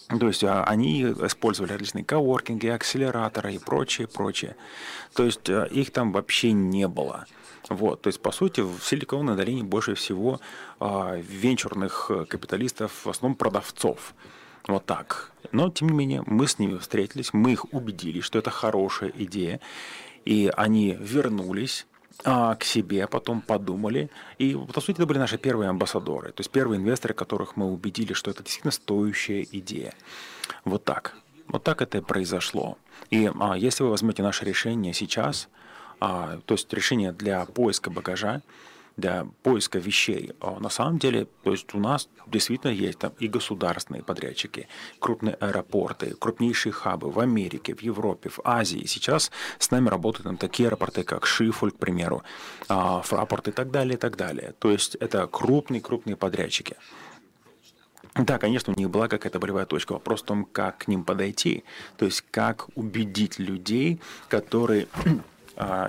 То 0.09 0.27
есть 0.27 0.45
а, 0.45 0.65
они 0.65 1.03
использовали 1.03 1.73
различные 1.73 2.05
коворкинги, 2.05 2.67
акселераторы 2.67 3.55
и 3.55 3.59
прочее, 3.59 4.07
прочее. 4.07 4.57
То 5.15 5.25
есть 5.25 5.49
а, 5.49 5.65
их 5.65 5.93
там 5.93 6.13
вообще 6.13 6.53
не 6.53 6.89
было. 6.89 7.27
Вот, 7.69 8.03
то 8.03 8.09
есть, 8.09 8.21
по 8.21 8.31
сути, 8.31 8.61
в 8.61 8.81
Силиконовой 8.83 9.37
долине 9.37 9.63
больше 9.63 9.95
всего 9.95 10.41
э, 10.81 11.23
венчурных 11.23 12.11
капиталистов, 12.29 13.05
в 13.05 13.11
основном 13.11 13.37
продавцов. 13.37 14.15
Вот 14.67 14.87
так. 14.87 15.31
Но, 15.53 15.71
тем 15.71 15.89
не 15.89 15.95
менее, 15.95 16.23
мы 16.27 16.47
с 16.47 16.59
ними 16.59 16.79
встретились, 16.79 17.33
мы 17.33 17.53
их 17.53 17.73
убедили, 17.73 18.21
что 18.21 18.39
это 18.39 18.51
хорошая 18.51 19.13
идея, 19.15 19.61
и 20.25 20.51
они 20.57 20.97
вернулись 20.99 21.87
а, 22.25 22.55
к 22.55 22.65
себе, 22.65 23.07
потом 23.07 23.43
подумали. 23.43 24.11
И, 24.39 24.57
по 24.73 24.81
сути, 24.81 24.97
это 24.97 25.07
были 25.07 25.19
наши 25.19 25.37
первые 25.37 25.69
амбассадоры, 25.69 26.33
то 26.33 26.41
есть 26.41 26.51
первые 26.51 26.81
инвесторы, 26.81 27.13
которых 27.13 27.57
мы 27.57 27.67
убедили, 27.67 28.15
что 28.15 28.31
это 28.31 28.43
действительно 28.43 28.71
стоящая 28.71 29.43
идея. 29.43 29.93
Вот 30.65 30.85
так. 30.85 31.17
Вот 31.47 31.63
так 31.63 31.83
это 31.83 31.99
и 31.99 32.01
произошло. 32.01 32.79
И 33.11 33.31
а, 33.39 33.55
если 33.59 33.83
вы 33.83 33.91
возьмете 33.91 34.23
наше 34.23 34.47
решение 34.47 34.95
сейчас, 34.95 35.49
а, 35.51 35.64
то 35.99 36.41
есть 36.49 36.73
решение 36.73 37.13
для 37.13 37.45
поиска 37.47 37.91
багажа, 37.91 38.43
для 38.97 39.27
поиска 39.43 39.79
вещей. 39.79 40.33
А 40.41 40.61
на 40.61 40.69
самом 40.69 40.99
деле, 40.99 41.27
то 41.43 41.53
есть 41.53 41.75
у 41.75 41.79
нас 41.79 42.09
действительно 42.27 42.71
есть 42.71 42.99
там 42.99 43.13
и 43.19 43.29
государственные 43.29 44.03
подрядчики, 44.03 44.69
крупные 44.99 45.35
аэропорты, 45.35 46.15
крупнейшие 46.15 46.73
хабы 46.73 47.11
в 47.11 47.19
Америке, 47.19 47.75
в 47.75 47.83
Европе, 47.83 48.29
в 48.29 48.41
Азии. 48.45 48.85
Сейчас 48.87 49.31
с 49.59 49.71
нами 49.71 49.89
работают 49.89 50.27
там 50.27 50.37
такие 50.37 50.69
аэропорты, 50.69 51.03
как 51.03 51.27
Шифуль, 51.27 51.73
к 51.73 51.77
примеру, 51.79 52.23
а, 52.69 53.03
Фрапорт 53.03 53.49
и 53.49 53.53
так 53.53 53.71
далее, 53.71 53.95
и 53.95 53.99
так 53.99 54.17
далее. 54.17 54.55
То 54.59 54.71
есть 54.71 54.95
это 54.97 55.27
крупные-крупные 55.27 56.17
подрядчики. 56.17 56.77
Да, 58.15 58.39
конечно, 58.39 58.73
у 58.73 58.79
них 58.79 58.91
была 58.91 59.09
какая-то 59.09 59.41
болевая 59.41 59.67
точка. 59.67 59.95
Вопрос 59.95 60.23
в 60.23 60.27
том, 60.27 60.45
как 60.45 60.79
к 60.79 60.89
ним 60.89 61.03
подойти. 61.03 61.65
То 61.97 62.05
есть, 62.05 62.23
как 62.31 62.69
убедить 62.77 63.41
людей, 63.41 64.01
которые 64.29 64.87
а, 64.93 65.01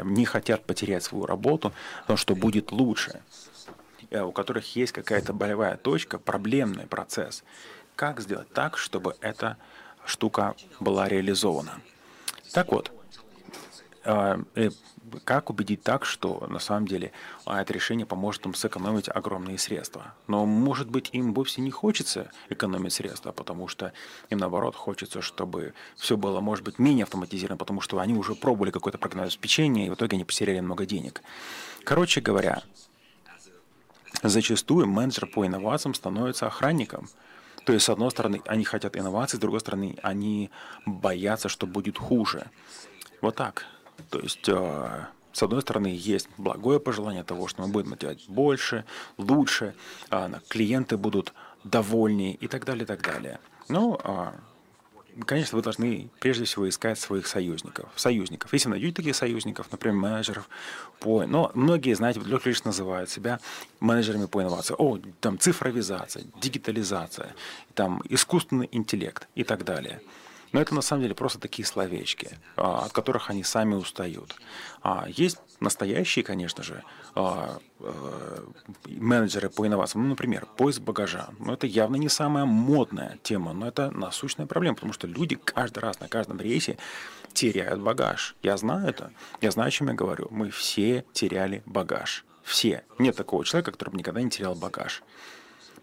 не 0.03 0.25
хотят 0.25 0.65
потерять 0.65 1.03
свою 1.03 1.25
работу, 1.25 1.74
потому 2.01 2.17
что 2.17 2.36
будет 2.36 2.72
лучше, 2.72 3.22
э, 4.10 4.22
у 4.22 4.31
которых 4.31 4.75
есть 4.75 4.91
какая-то 4.91 5.34
болевая 5.34 5.77
точка, 5.77 6.19
проблемный 6.19 6.88
процесс. 6.88 7.43
Как 7.95 8.19
сделать 8.19 8.51
так, 8.53 8.77
чтобы 8.77 9.15
эта 9.22 9.57
штука 10.05 10.55
была 10.79 11.07
реализована? 11.07 11.79
Так 12.53 12.72
вот, 12.72 12.91
а, 14.03 14.39
э, 14.55 14.69
как 15.24 15.50
убедить 15.50 15.84
так, 15.84 16.05
что 16.05 16.45
на 16.50 16.60
самом 16.60 16.88
деле 16.88 17.12
а, 17.45 17.62
это 17.62 17.74
решение 17.74 18.05
поможет 18.05 18.45
им 18.45 18.53
сэкономить 18.53 19.10
огромные 19.10 19.57
средства. 19.57 20.13
Но, 20.27 20.45
может 20.45 20.89
быть, 20.89 21.10
им 21.13 21.34
вовсе 21.34 21.62
не 21.62 21.72
хочется 21.72 22.31
экономить 22.50 22.93
средства, 22.93 23.31
потому 23.31 23.67
что 23.67 23.93
им, 24.29 24.39
наоборот, 24.39 24.75
хочется, 24.75 25.22
чтобы 25.22 25.74
все 25.95 26.17
было, 26.17 26.39
может 26.41 26.65
быть, 26.65 26.79
менее 26.79 27.03
автоматизировано, 27.03 27.57
потому 27.57 27.81
что 27.81 28.00
они 28.00 28.13
уже 28.13 28.36
пробовали 28.36 28.72
какое-то 28.72 28.98
программное 28.98 29.27
обеспечение, 29.27 29.88
и 29.88 29.89
в 29.89 29.93
итоге 29.93 30.15
они 30.15 30.25
потеряли 30.25 30.60
много 30.60 30.86
денег. 30.86 31.22
Короче 31.84 32.22
говоря, 32.22 32.63
зачастую 34.24 34.88
менеджер 34.88 35.27
по 35.27 35.45
инновациям 35.45 35.93
становится 35.93 36.48
охранником. 36.48 37.10
То 37.65 37.74
есть, 37.74 37.86
с 37.86 37.89
одной 37.89 38.12
стороны, 38.12 38.41
они 38.45 38.63
хотят 38.63 38.95
инноваций, 38.95 39.38
с 39.38 39.39
другой 39.39 39.60
стороны, 39.60 39.98
они 40.03 40.51
боятся, 40.86 41.50
что 41.50 41.65
будет 41.65 41.98
хуже. 41.98 42.50
Вот 43.22 43.36
так. 43.36 43.65
То 44.10 44.20
есть, 44.20 44.48
а, 44.50 45.10
с 45.34 45.44
одной 45.44 45.62
стороны, 45.62 45.88
есть 45.88 46.30
благое 46.38 46.80
пожелание 46.80 47.24
того, 47.24 47.48
что 47.48 47.62
мы 47.62 47.68
будем 47.68 47.96
делать 47.98 48.25
больше, 48.28 48.86
лучше, 49.18 49.75
а, 50.10 50.40
клиенты 50.48 50.98
будут 50.98 51.34
довольнее 51.64 52.34
и 52.34 52.48
так 52.48 52.66
далее, 52.66 52.84
и 52.84 52.88
так 52.88 53.02
далее. 53.02 53.40
Но 53.68 54.00
а, 54.04 54.36
конечно, 55.25 55.56
вы 55.56 55.64
должны 55.64 56.10
прежде 56.20 56.46
всего 56.46 56.68
искать 56.68 57.00
своих 57.00 57.28
союзников. 57.28 57.90
Союзников. 57.96 58.52
Если 58.54 58.70
найдете 58.70 58.96
таких 58.96 59.16
союзников, 59.16 59.72
например, 59.72 59.98
менеджеров 59.98 60.50
по... 61.00 61.25
Но 61.25 61.52
многие, 61.54 61.94
знаете, 61.94 62.20
лишь 62.20 62.64
называют 62.64 63.10
себя 63.10 63.40
менеджерами 63.80 64.25
по 64.25 64.42
инновации. 64.42 64.75
О, 64.78 65.00
там 65.22 65.40
цифровизация, 65.40 66.24
дигитализация, 66.42 67.34
там 67.74 68.02
искусственный 68.10 68.68
интеллект 68.72 69.28
и 69.36 69.44
так 69.44 69.64
далее. 69.64 70.02
Но 70.52 70.62
это 70.62 70.74
на 70.74 70.82
самом 70.82 71.04
деле 71.04 71.16
просто 71.16 71.40
такие 71.40 71.66
словечки, 71.66 72.38
а, 72.56 72.86
от 72.86 72.92
которых 72.92 73.30
они 73.30 73.44
сами 73.44 73.75
устают. 73.75 74.36
А, 74.82 75.06
есть 75.08 75.38
настоящие, 75.60 76.24
конечно 76.24 76.64
же, 76.64 76.84
а, 77.16 77.60
э, 77.80 78.46
менеджеры 78.86 79.50
по 79.50 79.66
инновациям. 79.66 80.04
Ну, 80.04 80.10
например, 80.10 80.46
поиск 80.58 80.82
багажа. 80.82 81.30
Но 81.40 81.54
это 81.54 81.68
явно 81.68 81.96
не 81.96 82.10
самая 82.10 82.46
модная 82.46 83.18
тема, 83.24 83.54
но 83.54 83.68
это 83.68 83.92
насущная 83.92 84.46
проблема, 84.46 84.75
потому 84.75 84.94
что 84.94 85.08
люди 85.08 85.36
каждый 85.36 85.80
раз 85.80 86.00
на 86.00 86.08
каждом 86.08 86.40
рейсе 86.40 86.78
теряют 87.34 87.82
багаж. 87.82 88.36
Я 88.42 88.58
знаю 88.58 88.88
это. 88.88 89.12
Я 89.42 89.52
знаю, 89.52 89.68
о 89.68 89.72
чем 89.72 89.88
я 89.88 89.94
говорю. 89.94 90.28
Мы 90.32 90.50
все 90.50 91.06
теряли 91.14 91.64
багаж. 91.66 92.25
Все. 92.44 92.84
Нет 93.00 93.16
такого 93.16 93.44
человека, 93.44 93.72
который 93.72 93.90
бы 93.90 93.98
никогда 93.98 94.22
не 94.22 94.30
терял 94.30 94.56
багаж. 94.56 95.04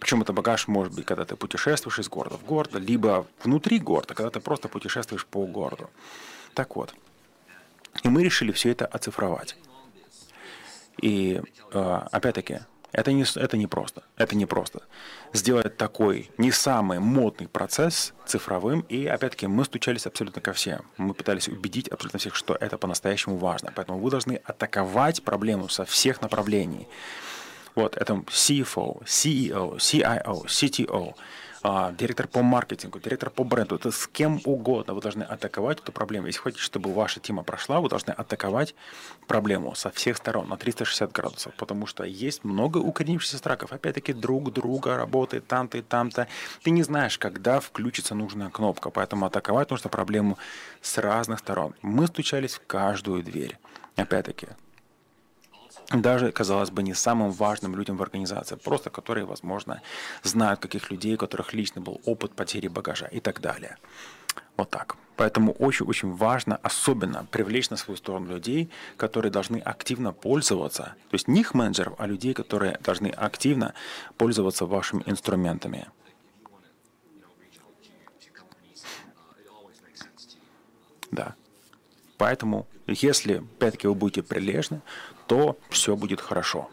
Причем 0.02 0.20
это 0.20 0.32
багаж 0.32 0.66
может 0.66 0.92
быть, 0.92 1.06
когда 1.06 1.24
ты 1.24 1.36
путешествуешь 1.36 2.00
из 2.00 2.08
города 2.08 2.36
в 2.36 2.44
город, 2.44 2.74
либо 2.74 3.24
внутри 3.44 3.78
города, 3.78 4.14
когда 4.14 4.30
ты 4.30 4.40
просто 4.40 4.68
путешествуешь 4.68 5.24
по 5.24 5.46
городу. 5.46 5.90
Так 6.54 6.74
вот. 6.74 6.92
И 8.02 8.08
мы 8.08 8.24
решили 8.24 8.50
все 8.50 8.72
это 8.72 8.84
оцифровать. 8.84 9.56
И 11.00 11.40
э, 11.72 12.00
опять-таки, 12.10 12.62
это 12.90 13.12
не, 13.12 13.24
это 13.36 13.56
не 13.56 13.68
просто. 13.68 14.02
Это 14.16 14.34
не 14.34 14.44
просто. 14.44 14.82
Сделать 15.32 15.76
такой 15.76 16.32
не 16.36 16.50
самый 16.50 16.98
модный 16.98 17.46
процесс 17.46 18.12
цифровым. 18.26 18.80
И 18.88 19.06
опять-таки 19.06 19.46
мы 19.46 19.64
стучались 19.64 20.08
абсолютно 20.08 20.42
ко 20.42 20.52
всем. 20.52 20.84
Мы 20.96 21.14
пытались 21.14 21.46
убедить 21.46 21.86
абсолютно 21.86 22.18
всех, 22.18 22.34
что 22.34 22.56
это 22.56 22.76
по-настоящему 22.76 23.36
важно. 23.36 23.72
Поэтому 23.72 24.00
вы 24.00 24.10
должны 24.10 24.40
атаковать 24.44 25.22
проблему 25.22 25.68
со 25.68 25.84
всех 25.84 26.22
направлений. 26.22 26.88
Вот, 27.74 27.96
это 27.96 28.14
CFO, 28.14 29.04
CEO, 29.04 29.76
CIO, 29.76 30.44
CTO, 30.46 31.14
а, 31.64 31.92
директор 31.92 32.26
по 32.26 32.42
маркетингу, 32.42 32.98
директор 32.98 33.30
по 33.30 33.44
бренду. 33.44 33.76
Это 33.76 33.92
с 33.92 34.08
кем 34.08 34.40
угодно. 34.44 34.94
Вы 34.94 35.00
должны 35.00 35.22
атаковать 35.22 35.78
эту 35.78 35.92
проблему. 35.92 36.26
Если 36.26 36.40
хотите, 36.40 36.62
чтобы 36.62 36.92
ваша 36.92 37.20
тема 37.20 37.44
прошла, 37.44 37.80
вы 37.80 37.88
должны 37.88 38.10
атаковать 38.10 38.74
проблему 39.28 39.74
со 39.76 39.90
всех 39.90 40.16
сторон 40.16 40.48
на 40.48 40.56
360 40.56 41.12
градусов. 41.12 41.54
Потому 41.54 41.86
что 41.86 42.02
есть 42.02 42.42
много 42.42 42.78
укоренившихся 42.78 43.38
страхов. 43.38 43.72
Опять-таки, 43.72 44.12
друг 44.12 44.52
друга 44.52 44.96
работает 44.96 45.46
там-то 45.46 45.78
и 45.78 45.82
там-то. 45.82 46.26
Ты 46.64 46.70
не 46.70 46.82
знаешь, 46.82 47.16
когда 47.16 47.60
включится 47.60 48.16
нужная 48.16 48.50
кнопка. 48.50 48.90
Поэтому 48.90 49.26
атаковать 49.26 49.70
нужно 49.70 49.88
проблему 49.88 50.38
с 50.80 50.98
разных 50.98 51.38
сторон. 51.38 51.74
Мы 51.80 52.08
стучались 52.08 52.54
в 52.54 52.66
каждую 52.66 53.22
дверь. 53.22 53.56
Опять-таки, 53.94 54.48
даже, 55.90 56.32
казалось 56.32 56.70
бы, 56.70 56.82
не 56.82 56.94
самым 56.94 57.30
важным 57.30 57.76
людям 57.76 57.96
в 57.96 58.02
организации, 58.02 58.56
просто 58.56 58.90
которые, 58.90 59.24
возможно, 59.24 59.82
знают 60.22 60.60
каких 60.60 60.90
людей, 60.90 61.14
у 61.14 61.18
которых 61.18 61.54
лично 61.54 61.80
был 61.80 62.00
опыт 62.04 62.34
потери 62.34 62.68
багажа 62.68 63.06
и 63.06 63.20
так 63.20 63.40
далее. 63.40 63.76
Вот 64.56 64.70
так. 64.70 64.96
Поэтому 65.16 65.52
очень-очень 65.52 66.12
важно 66.14 66.56
особенно 66.62 67.26
привлечь 67.30 67.70
на 67.70 67.76
свою 67.76 67.96
сторону 67.96 68.34
людей, 68.34 68.70
которые 68.96 69.30
должны 69.30 69.58
активно 69.58 70.12
пользоваться, 70.12 70.94
то 71.10 71.14
есть 71.14 71.28
не 71.28 71.40
их 71.40 71.54
менеджеров, 71.54 71.94
а 71.98 72.06
людей, 72.06 72.34
которые 72.34 72.78
должны 72.82 73.08
активно 73.08 73.74
пользоваться 74.16 74.66
вашими 74.66 75.02
инструментами. 75.06 75.88
Да. 81.10 81.34
Поэтому, 82.16 82.66
если, 82.86 83.34
опять-таки, 83.34 83.86
вы 83.86 83.94
будете 83.94 84.22
прилежны, 84.22 84.80
то 85.32 85.56
все 85.70 85.96
будет 85.96 86.20
хорошо. 86.20 86.68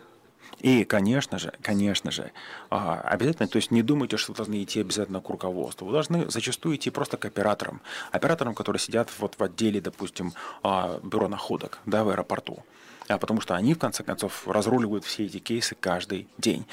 И, 0.59 0.83
конечно 0.83 1.39
же, 1.39 1.53
конечно 1.61 2.11
же, 2.11 2.33
а, 2.69 2.99
обязательно, 2.99 3.47
то 3.47 3.55
есть 3.55 3.71
не 3.71 3.83
думайте, 3.83 4.17
что 4.17 4.33
вы 4.33 4.35
должны 4.35 4.61
идти 4.61 4.81
обязательно 4.81 5.21
к 5.21 5.29
руководству. 5.29 5.87
Вы 5.87 5.93
должны 5.93 6.29
зачастую 6.29 6.75
идти 6.75 6.89
просто 6.89 7.15
к 7.15 7.23
операторам. 7.23 7.79
Операторам, 8.11 8.53
которые 8.53 8.81
сидят 8.81 9.09
вот 9.17 9.35
в 9.39 9.43
отделе, 9.43 9.79
допустим, 9.79 10.33
а, 10.61 10.99
бюро 11.01 11.29
находок 11.29 11.79
да, 11.85 12.03
в 12.03 12.09
аэропорту. 12.09 12.65
А 13.07 13.17
потому 13.17 13.39
что 13.39 13.55
они, 13.55 13.75
в 13.75 13.79
конце 13.79 14.03
концов, 14.03 14.45
разруливают 14.45 15.05
все 15.05 15.25
эти 15.25 15.39
кейсы 15.39 15.75
каждый 15.79 16.27
день. 16.37 16.65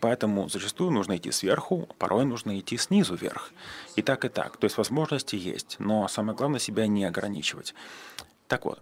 Поэтому 0.00 0.48
зачастую 0.48 0.92
нужно 0.92 1.18
идти 1.18 1.30
сверху, 1.30 1.90
порой 1.98 2.24
нужно 2.24 2.58
идти 2.58 2.78
снизу 2.78 3.16
вверх. 3.16 3.52
И 3.96 4.00
так, 4.02 4.24
и 4.24 4.30
так. 4.30 4.56
То 4.56 4.64
есть 4.64 4.78
возможности 4.78 5.36
есть, 5.36 5.76
но 5.78 6.08
самое 6.08 6.38
главное 6.38 6.58
себя 6.58 6.86
не 6.86 7.04
ограничивать. 7.04 7.74
Так 8.48 8.64
вот, 8.64 8.80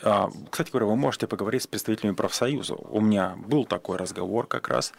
кстати 0.00 0.70
говоря, 0.70 0.86
вы 0.86 0.96
можете 0.96 1.26
поговорить 1.26 1.62
с 1.62 1.66
представителями 1.66 2.14
профсоюза. 2.14 2.74
У 2.74 3.00
меня 3.00 3.36
был 3.36 3.64
такой 3.64 3.96
разговор 3.96 4.46
как 4.46 4.68
раз. 4.68 4.92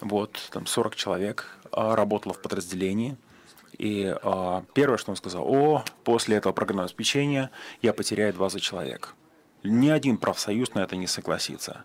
Вот, 0.00 0.48
там 0.50 0.66
40 0.66 0.96
человек 0.96 1.46
а, 1.70 1.94
работало 1.94 2.34
в 2.34 2.42
подразделении. 2.42 3.16
И 3.78 4.14
а, 4.22 4.64
первое, 4.74 4.98
что 4.98 5.10
он 5.10 5.16
сказал, 5.16 5.44
о, 5.46 5.84
после 6.04 6.36
этого 6.36 6.52
программного 6.52 6.86
обеспечения 6.86 7.50
я 7.82 7.92
потеряю 7.92 8.32
20 8.32 8.60
человек. 8.60 9.14
Ни 9.62 9.90
один 9.90 10.16
профсоюз 10.16 10.74
на 10.74 10.80
это 10.80 10.96
не 10.96 11.06
согласится 11.06 11.84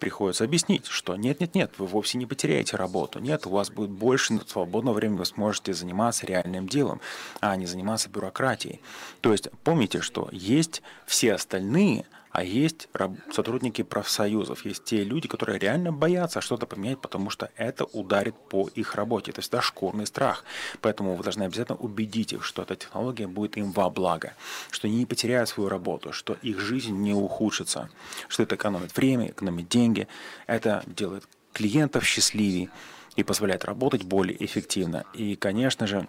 приходится 0.00 0.44
объяснить, 0.44 0.86
что 0.86 1.14
нет-нет-нет, 1.14 1.72
вы 1.78 1.86
вовсе 1.86 2.18
не 2.18 2.26
потеряете 2.26 2.76
работу. 2.76 3.20
Нет, 3.20 3.46
у 3.46 3.50
вас 3.50 3.70
будет 3.70 3.90
больше 3.90 4.40
свободного 4.48 4.96
времени, 4.96 5.18
вы 5.18 5.26
сможете 5.26 5.72
заниматься 5.72 6.26
реальным 6.26 6.68
делом, 6.68 7.00
а 7.40 7.54
не 7.54 7.66
заниматься 7.66 8.08
бюрократией. 8.08 8.80
То 9.20 9.30
есть 9.30 9.48
помните, 9.62 10.00
что 10.00 10.28
есть 10.32 10.82
все 11.06 11.34
остальные– 11.34 12.06
а 12.30 12.44
есть 12.44 12.88
сотрудники 13.32 13.82
профсоюзов, 13.82 14.64
есть 14.64 14.84
те 14.84 15.02
люди, 15.02 15.26
которые 15.26 15.58
реально 15.58 15.92
боятся 15.92 16.40
что-то 16.40 16.66
поменять, 16.66 17.00
потому 17.00 17.28
что 17.30 17.50
это 17.56 17.84
ударит 17.84 18.34
по 18.48 18.68
их 18.74 18.94
работе. 18.94 19.32
Это 19.32 19.40
всегда 19.40 19.60
шкурный 19.60 20.06
страх. 20.06 20.44
Поэтому 20.80 21.16
вы 21.16 21.24
должны 21.24 21.42
обязательно 21.42 21.78
убедить 21.78 22.32
их, 22.32 22.44
что 22.44 22.62
эта 22.62 22.76
технология 22.76 23.26
будет 23.26 23.56
им 23.56 23.72
во 23.72 23.90
благо, 23.90 24.34
что 24.70 24.86
они 24.86 24.98
не 24.98 25.06
потеряют 25.06 25.48
свою 25.48 25.68
работу, 25.68 26.12
что 26.12 26.36
их 26.42 26.60
жизнь 26.60 26.96
не 26.96 27.14
ухудшится, 27.14 27.90
что 28.28 28.44
это 28.44 28.54
экономит 28.54 28.96
время, 28.96 29.28
экономит 29.28 29.68
деньги. 29.68 30.06
Это 30.46 30.84
делает 30.86 31.24
клиентов 31.52 32.04
счастливее 32.04 32.70
и 33.16 33.24
позволяет 33.24 33.64
работать 33.64 34.04
более 34.04 34.42
эффективно. 34.44 35.04
И, 35.14 35.34
конечно 35.34 35.86
же, 35.86 36.06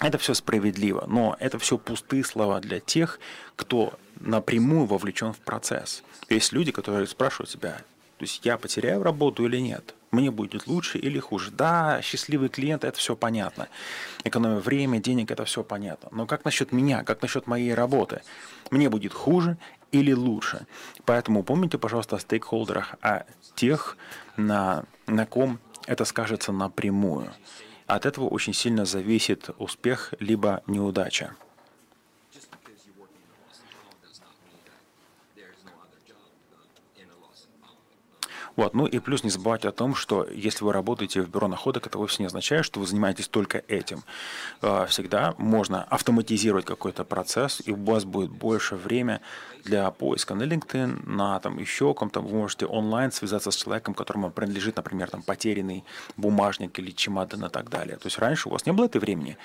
это 0.00 0.18
все 0.18 0.34
справедливо, 0.34 1.04
но 1.06 1.36
это 1.38 1.58
все 1.58 1.78
пустые 1.78 2.24
слова 2.24 2.60
для 2.60 2.80
тех, 2.80 3.20
кто 3.56 3.94
напрямую 4.20 4.86
вовлечен 4.86 5.32
в 5.32 5.38
процесс. 5.38 6.02
Есть 6.28 6.52
люди, 6.52 6.72
которые 6.72 7.06
спрашивают 7.06 7.50
себя, 7.50 7.82
то 8.18 8.24
есть 8.24 8.44
я 8.44 8.58
потеряю 8.58 9.02
работу 9.02 9.44
или 9.44 9.58
нет? 9.58 9.94
Мне 10.10 10.30
будет 10.30 10.68
лучше 10.68 10.98
или 10.98 11.18
хуже? 11.18 11.50
Да, 11.50 12.00
счастливый 12.00 12.48
клиент, 12.48 12.84
это 12.84 12.96
все 12.96 13.16
понятно. 13.16 13.68
Экономия 14.22 14.60
времени, 14.60 15.00
денег, 15.00 15.32
это 15.32 15.44
все 15.44 15.64
понятно. 15.64 16.08
Но 16.12 16.26
как 16.26 16.44
насчет 16.44 16.70
меня, 16.70 17.02
как 17.02 17.20
насчет 17.20 17.48
моей 17.48 17.74
работы? 17.74 18.22
Мне 18.70 18.88
будет 18.88 19.12
хуже 19.12 19.58
или 19.90 20.12
лучше? 20.12 20.66
Поэтому 21.04 21.42
помните, 21.42 21.78
пожалуйста, 21.78 22.16
о 22.16 22.20
стейкхолдерах, 22.20 22.94
о 23.00 23.24
тех, 23.56 23.96
на, 24.36 24.84
на 25.08 25.26
ком 25.26 25.58
это 25.86 26.04
скажется 26.04 26.52
напрямую. 26.52 27.32
От 27.94 28.06
этого 28.06 28.26
очень 28.26 28.54
сильно 28.54 28.86
зависит 28.86 29.50
успех 29.56 30.14
либо 30.18 30.64
неудача. 30.66 31.36
Вот. 38.56 38.74
Ну 38.74 38.86
и 38.86 38.98
плюс 38.98 39.24
не 39.24 39.30
забывайте 39.30 39.68
о 39.68 39.72
том, 39.72 39.94
что 39.94 40.26
если 40.32 40.64
вы 40.64 40.72
работаете 40.72 41.22
в 41.22 41.28
бюро 41.28 41.48
находок, 41.48 41.86
это 41.86 41.98
вовсе 41.98 42.22
не 42.22 42.26
означает, 42.26 42.64
что 42.64 42.80
вы 42.80 42.86
занимаетесь 42.86 43.28
только 43.28 43.62
этим. 43.68 44.04
А, 44.62 44.86
всегда 44.86 45.34
можно 45.38 45.82
автоматизировать 45.84 46.64
какой-то 46.64 47.04
процесс, 47.04 47.62
и 47.64 47.72
у 47.72 47.84
вас 47.84 48.04
будет 48.04 48.30
больше 48.30 48.76
времени 48.76 49.20
для 49.64 49.90
поиска 49.90 50.34
на 50.34 50.44
LinkedIn, 50.44 51.08
на 51.08 51.40
там 51.40 51.58
еще 51.58 51.94
ком-то. 51.94 52.20
Вы 52.20 52.36
можете 52.36 52.66
онлайн 52.66 53.10
связаться 53.12 53.50
с 53.50 53.56
человеком, 53.56 53.94
которому 53.94 54.30
принадлежит, 54.30 54.76
например, 54.76 55.10
там 55.10 55.22
потерянный 55.22 55.84
бумажник 56.16 56.78
или 56.78 56.90
чемодан 56.90 57.44
и 57.46 57.48
так 57.48 57.70
далее. 57.70 57.96
То 57.96 58.06
есть 58.06 58.18
раньше 58.18 58.48
у 58.48 58.52
вас 58.52 58.66
не 58.66 58.72
было 58.72 58.86
этого 58.86 59.02
времени 59.02 59.36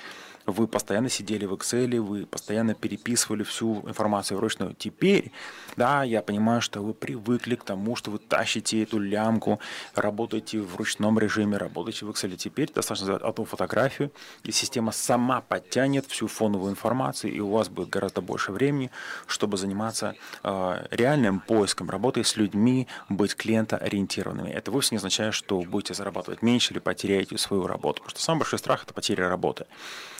вы 0.51 0.67
постоянно 0.67 1.09
сидели 1.09 1.45
в 1.45 1.53
Excel, 1.53 1.99
вы 1.99 2.25
постоянно 2.25 2.73
переписывали 2.73 3.43
всю 3.43 3.81
информацию 3.87 4.37
вручную. 4.37 4.75
Теперь, 4.77 5.31
да, 5.75 6.03
я 6.03 6.21
понимаю, 6.21 6.61
что 6.61 6.81
вы 6.81 6.93
привыкли 6.93 7.55
к 7.55 7.63
тому, 7.63 7.95
что 7.95 8.11
вы 8.11 8.19
тащите 8.19 8.83
эту 8.83 8.98
лямку, 8.99 9.59
работаете 9.95 10.59
в 10.59 10.75
ручном 10.75 11.19
режиме, 11.19 11.57
работаете 11.57 12.05
в 12.05 12.09
Excel. 12.09 12.35
Теперь 12.35 12.71
достаточно 12.71 13.05
сделать 13.05 13.23
одну 13.23 13.45
фотографию, 13.45 14.11
и 14.43 14.51
система 14.51 14.91
сама 14.91 15.41
подтянет 15.41 16.05
всю 16.05 16.27
фоновую 16.27 16.71
информацию, 16.71 17.33
и 17.33 17.39
у 17.39 17.49
вас 17.49 17.69
будет 17.69 17.89
гораздо 17.89 18.21
больше 18.21 18.51
времени, 18.51 18.91
чтобы 19.27 19.57
заниматься 19.57 20.15
э, 20.43 20.87
реальным 20.91 21.39
поиском, 21.39 21.89
работой 21.89 22.23
с 22.23 22.35
людьми, 22.37 22.87
быть 23.09 23.35
клиентоориентированными. 23.35 24.49
Это 24.49 24.71
вовсе 24.71 24.95
не 24.95 24.97
означает, 24.97 25.33
что 25.33 25.61
будете 25.61 25.93
зарабатывать 25.93 26.41
меньше 26.41 26.73
или 26.73 26.79
потеряете 26.79 27.37
свою 27.37 27.67
работу, 27.67 28.01
потому 28.01 28.09
что 28.11 28.21
самый 28.21 28.39
большой 28.39 28.59
страх– 28.59 28.83
это 28.83 28.93
потеря 28.93 29.29
работы. 29.29 29.65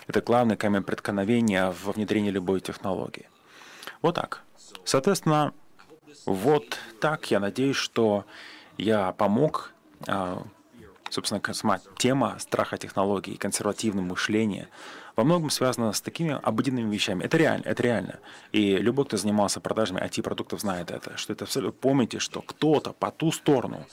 Это 0.08 0.22
главный 0.22 0.58
камень 0.58 0.84
преткновения 0.84 1.74
во 1.84 1.92
внедрении 1.92 2.32
любой 2.32 2.62
технологии. 2.62 3.30
Вот 4.02 4.16
так. 4.16 4.42
Соответственно, 4.84 5.54
вот 6.26 6.78
так 7.00 7.30
я 7.32 7.40
надеюсь, 7.40 7.76
что 7.76 8.26
я 8.80 9.12
помог 9.14 9.74
а, 10.08 10.44
собственно, 11.10 11.42
сама 11.54 11.80
тема 11.98 12.38
страха 12.40 12.78
технологий 12.78 13.34
и 13.34 13.38
консервативного 13.38 14.06
мышления 14.06 14.70
во 15.16 15.24
многом 15.24 15.50
связана 15.50 15.92
с 15.92 16.02
такими 16.02 16.40
обыденными 16.42 16.94
вещами. 16.94 17.24
Это 17.24 17.38
реально, 17.38 17.64
это 17.66 17.84
реально. 17.84 18.20
И 18.52 18.78
любой, 18.78 19.06
кто 19.06 19.18
занимался 19.18 19.60
продажами 19.60 20.00
IT-продуктов, 20.00 20.62
знает 20.62 20.92
это, 20.92 21.18
что 21.18 21.34
это 21.34 21.46
абсолютно... 21.46 21.78
Помните, 21.80 22.20
что 22.20 22.42
кто-то 22.42 22.94
по 22.94 23.12
ту 23.12 23.32
сторону 23.32 23.86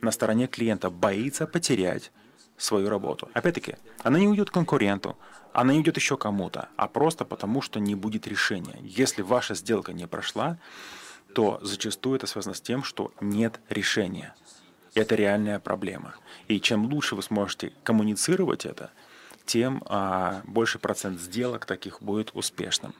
на 0.00 0.12
стороне 0.12 0.46
клиента 0.46 0.90
боится 0.90 1.46
потерять 1.46 2.12
свою 2.56 2.88
работу. 2.88 3.28
Опять-таки, 3.34 3.76
она 4.02 4.18
не 4.18 4.28
уйдет 4.28 4.50
конкуренту, 4.50 5.16
она 5.52 5.72
не 5.72 5.78
уйдет 5.78 5.96
еще 5.96 6.16
кому-то, 6.16 6.68
а 6.76 6.86
просто 6.86 7.24
потому, 7.24 7.62
что 7.62 7.80
не 7.80 7.94
будет 7.94 8.26
решения. 8.26 8.78
Если 8.82 9.22
ваша 9.22 9.54
сделка 9.54 9.92
не 9.92 10.06
прошла, 10.06 10.58
то 11.38 11.60
зачастую 11.62 12.16
это 12.16 12.26
связано 12.26 12.52
с 12.52 12.60
тем, 12.60 12.82
что 12.82 13.12
нет 13.20 13.60
решения. 13.68 14.34
Это 14.94 15.14
реальная 15.14 15.60
проблема. 15.60 16.16
И 16.48 16.60
чем 16.60 16.86
лучше 16.92 17.14
вы 17.14 17.22
сможете 17.22 17.72
коммуницировать 17.84 18.66
это, 18.66 18.90
тем 19.46 19.84
а, 19.86 20.42
больше 20.42 20.80
процент 20.80 21.20
сделок 21.20 21.64
таких 21.64 22.02
будет 22.02 22.32
успешным. 22.34 22.92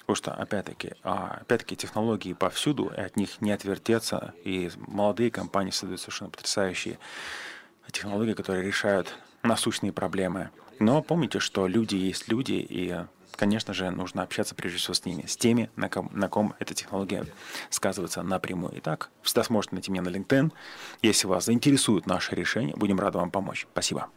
Потому 0.00 0.16
что, 0.16 0.34
опять-таки, 0.34 0.94
а, 1.04 1.38
опять-таки 1.42 1.76
технологии 1.76 2.32
повсюду, 2.32 2.90
и 2.96 3.00
от 3.00 3.16
них 3.16 3.40
не 3.40 3.52
отвертеться, 3.52 4.34
и 4.42 4.72
молодые 4.78 5.30
компании 5.30 5.70
создают 5.70 6.00
совершенно 6.00 6.30
потрясающие 6.30 6.98
технологии, 7.92 8.32
которые 8.32 8.66
решают 8.66 9.16
насущные 9.44 9.92
проблемы. 9.92 10.50
Но 10.80 11.00
помните, 11.00 11.38
что 11.38 11.68
люди 11.68 11.94
есть 11.94 12.26
люди, 12.26 12.54
и, 12.54 13.04
конечно 13.38 13.72
же, 13.72 13.90
нужно 13.90 14.22
общаться 14.22 14.54
прежде 14.54 14.78
всего 14.78 14.94
с 14.94 15.04
ними, 15.04 15.24
с 15.26 15.36
теми, 15.36 15.70
на 15.76 15.88
ком, 15.88 16.10
на 16.12 16.28
ком 16.28 16.54
эта 16.58 16.74
технология 16.74 17.24
сказывается 17.70 18.22
напрямую. 18.22 18.72
Итак, 18.76 19.10
всегда 19.22 19.44
сможете 19.44 19.76
найти 19.76 19.90
меня 19.90 20.02
на 20.02 20.08
LinkedIn. 20.08 20.52
Если 21.02 21.26
вас 21.26 21.46
заинтересует 21.46 22.06
наше 22.06 22.34
решение, 22.34 22.74
будем 22.76 22.98
рады 23.00 23.18
вам 23.18 23.30
помочь. 23.30 23.66
Спасибо. 23.72 24.08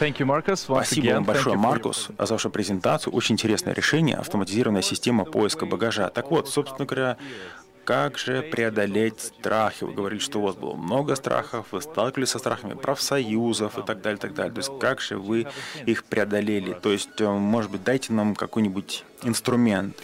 Thank 0.00 0.16
you, 0.16 0.26
Marcus. 0.26 0.56
Спасибо 0.56 1.14
вам 1.14 1.24
большое, 1.24 1.56
Маркус, 1.56 2.08
за 2.18 2.32
вашу 2.32 2.50
презентацию. 2.50 3.12
Очень 3.12 3.34
интересное 3.34 3.74
решение, 3.74 4.16
автоматизированная 4.16 4.80
система 4.80 5.26
поиска 5.26 5.66
багажа. 5.66 6.08
Так 6.08 6.30
вот, 6.30 6.48
собственно 6.48 6.86
говоря, 6.86 7.18
как 7.84 8.18
же 8.18 8.42
преодолеть 8.42 9.20
страхи? 9.20 9.84
Вы 9.84 9.92
говорили, 9.92 10.20
что 10.20 10.38
у 10.38 10.42
вас 10.42 10.56
было 10.56 10.74
много 10.74 11.16
страхов, 11.16 11.66
вы 11.72 11.82
сталкивались 11.82 12.30
со 12.30 12.38
страхами 12.38 12.74
профсоюзов 12.74 13.78
и 13.78 13.82
так 13.82 14.00
далее, 14.00 14.18
и 14.18 14.20
так 14.20 14.34
далее. 14.34 14.52
То 14.52 14.58
есть 14.58 14.70
как 14.78 15.00
же 15.00 15.18
вы 15.18 15.46
их 15.86 16.04
преодолели? 16.04 16.72
То 16.72 16.92
есть, 16.92 17.20
э, 17.20 17.28
может 17.28 17.70
быть, 17.70 17.82
дайте 17.82 18.12
нам 18.12 18.34
какой-нибудь 18.34 19.04
инструмент, 19.22 19.96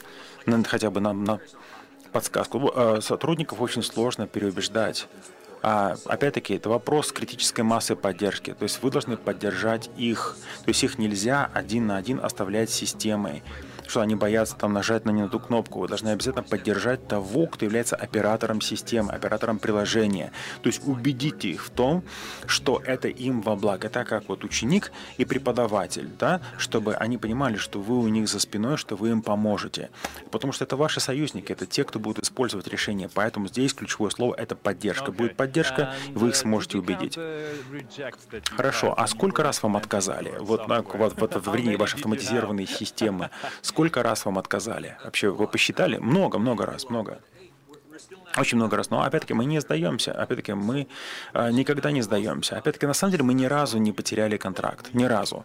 хотя 0.67 0.91
бы 0.91 1.01
нам 1.01 1.25
на 1.25 1.41
подсказку. 2.13 2.73
Э, 2.75 3.01
сотрудников 3.01 3.61
очень 3.61 3.83
сложно 3.83 4.27
переубеждать. 4.27 5.09
А, 5.63 5.97
опять-таки, 6.05 6.55
это 6.55 6.69
вопрос 6.69 7.13
критической 7.13 7.65
массы 7.65 7.97
поддержки. 7.97 8.55
То 8.55 8.63
есть 8.63 8.83
вы 8.83 8.91
должны 8.91 9.17
поддержать 9.17 9.91
их. 9.97 10.37
То 10.65 10.69
есть 10.69 10.85
их 10.85 10.99
нельзя 10.99 11.51
один 11.53 11.89
на 11.89 11.97
один 11.97 12.21
оставлять 12.23 12.71
системой. 12.71 13.43
Что 13.87 14.01
они 14.01 14.15
боятся 14.15 14.57
там 14.57 14.73
нажать 14.73 15.05
на 15.05 15.11
не 15.11 15.23
на 15.23 15.29
ту 15.29 15.41
кнопку. 15.41 15.81
Вы 15.81 15.89
должны 15.89 16.11
обязательно 16.11 16.43
поддержать 16.43 17.07
того, 17.09 17.47
кто 17.47 17.65
является 17.65 17.97
оператором 17.97 18.61
системы, 18.61 19.13
оператором 19.13 19.59
приложения. 19.59 20.33
То 20.63 20.69
есть 20.69 20.83
убедите 20.87 21.49
их 21.51 21.65
в 21.65 21.71
том, 21.71 22.03
что 22.47 22.83
это 22.85 23.09
им 23.09 23.41
во 23.41 23.57
благо. 23.57 23.87
Это 23.87 24.05
как 24.05 24.29
вот 24.29 24.45
ученик 24.45 24.93
и 25.17 25.25
преподаватель, 25.25 26.09
да, 26.19 26.41
чтобы 26.59 26.95
они 26.95 27.19
понимали, 27.19 27.57
что 27.57 27.81
вы 27.81 27.99
у 27.99 28.09
них 28.09 28.29
за 28.29 28.41
спиной, 28.41 28.77
что 28.77 28.97
вы 28.97 29.11
им 29.11 29.23
поможете. 29.23 29.91
Потому 30.31 30.53
что 30.53 30.65
это 30.65 30.77
ваши 30.77 31.01
союзники, 31.01 31.53
это 31.53 31.67
те, 31.67 31.85
кто 31.85 31.99
будут 31.99 32.25
использовать 32.25 32.67
решение. 32.69 33.09
Поэтому 33.13 33.49
здесь 33.49 33.75
ключевое 33.75 34.11
слово– 34.11 34.35
это 34.39 34.57
поддержка. 34.57 35.13
Будет 35.13 35.37
поддержка, 35.37 35.95
вы 36.09 36.29
их 36.29 36.37
сможете 36.37 36.79
убедить. 36.79 37.19
Хорошо, 38.51 38.95
а 38.97 39.07
сколько 39.07 39.43
раз 39.43 39.63
вам 39.63 39.77
отказали? 39.77 40.35
Вот, 40.39 40.67
вот, 40.69 41.15
вот 41.19 41.35
в 41.35 41.51
времени 41.51 41.77
вашей 41.77 41.97
автоматизированной 41.97 42.67
системы, 42.67 43.31
сколько 43.77 44.03
раз 44.03 44.25
вам 44.25 44.39
отказали? 44.39 44.97
Вообще, 45.05 45.29
вы 45.29 45.47
посчитали? 45.47 45.99
Много, 45.99 46.39
много 46.39 46.65
раз, 46.65 46.89
много. 46.89 47.19
Очень 48.39 48.57
много 48.57 48.77
раз. 48.79 48.89
Но 48.89 49.03
опять-таки 49.03 49.35
мы 49.35 49.45
не 49.45 49.61
сдаемся. 49.61 50.13
Опять-таки 50.13 50.55
мы 50.55 50.87
э, 51.35 51.51
никогда 51.51 51.91
не 51.91 52.01
сдаемся. 52.01 52.57
Опять-таки 52.57 52.87
на 52.87 52.95
самом 52.95 53.11
деле 53.11 53.25
мы 53.25 53.35
ни 53.35 53.45
разу 53.45 53.77
не 53.77 53.93
потеряли 53.93 54.39
контракт. 54.39 54.95
Ни 54.95 55.05
разу. 55.05 55.45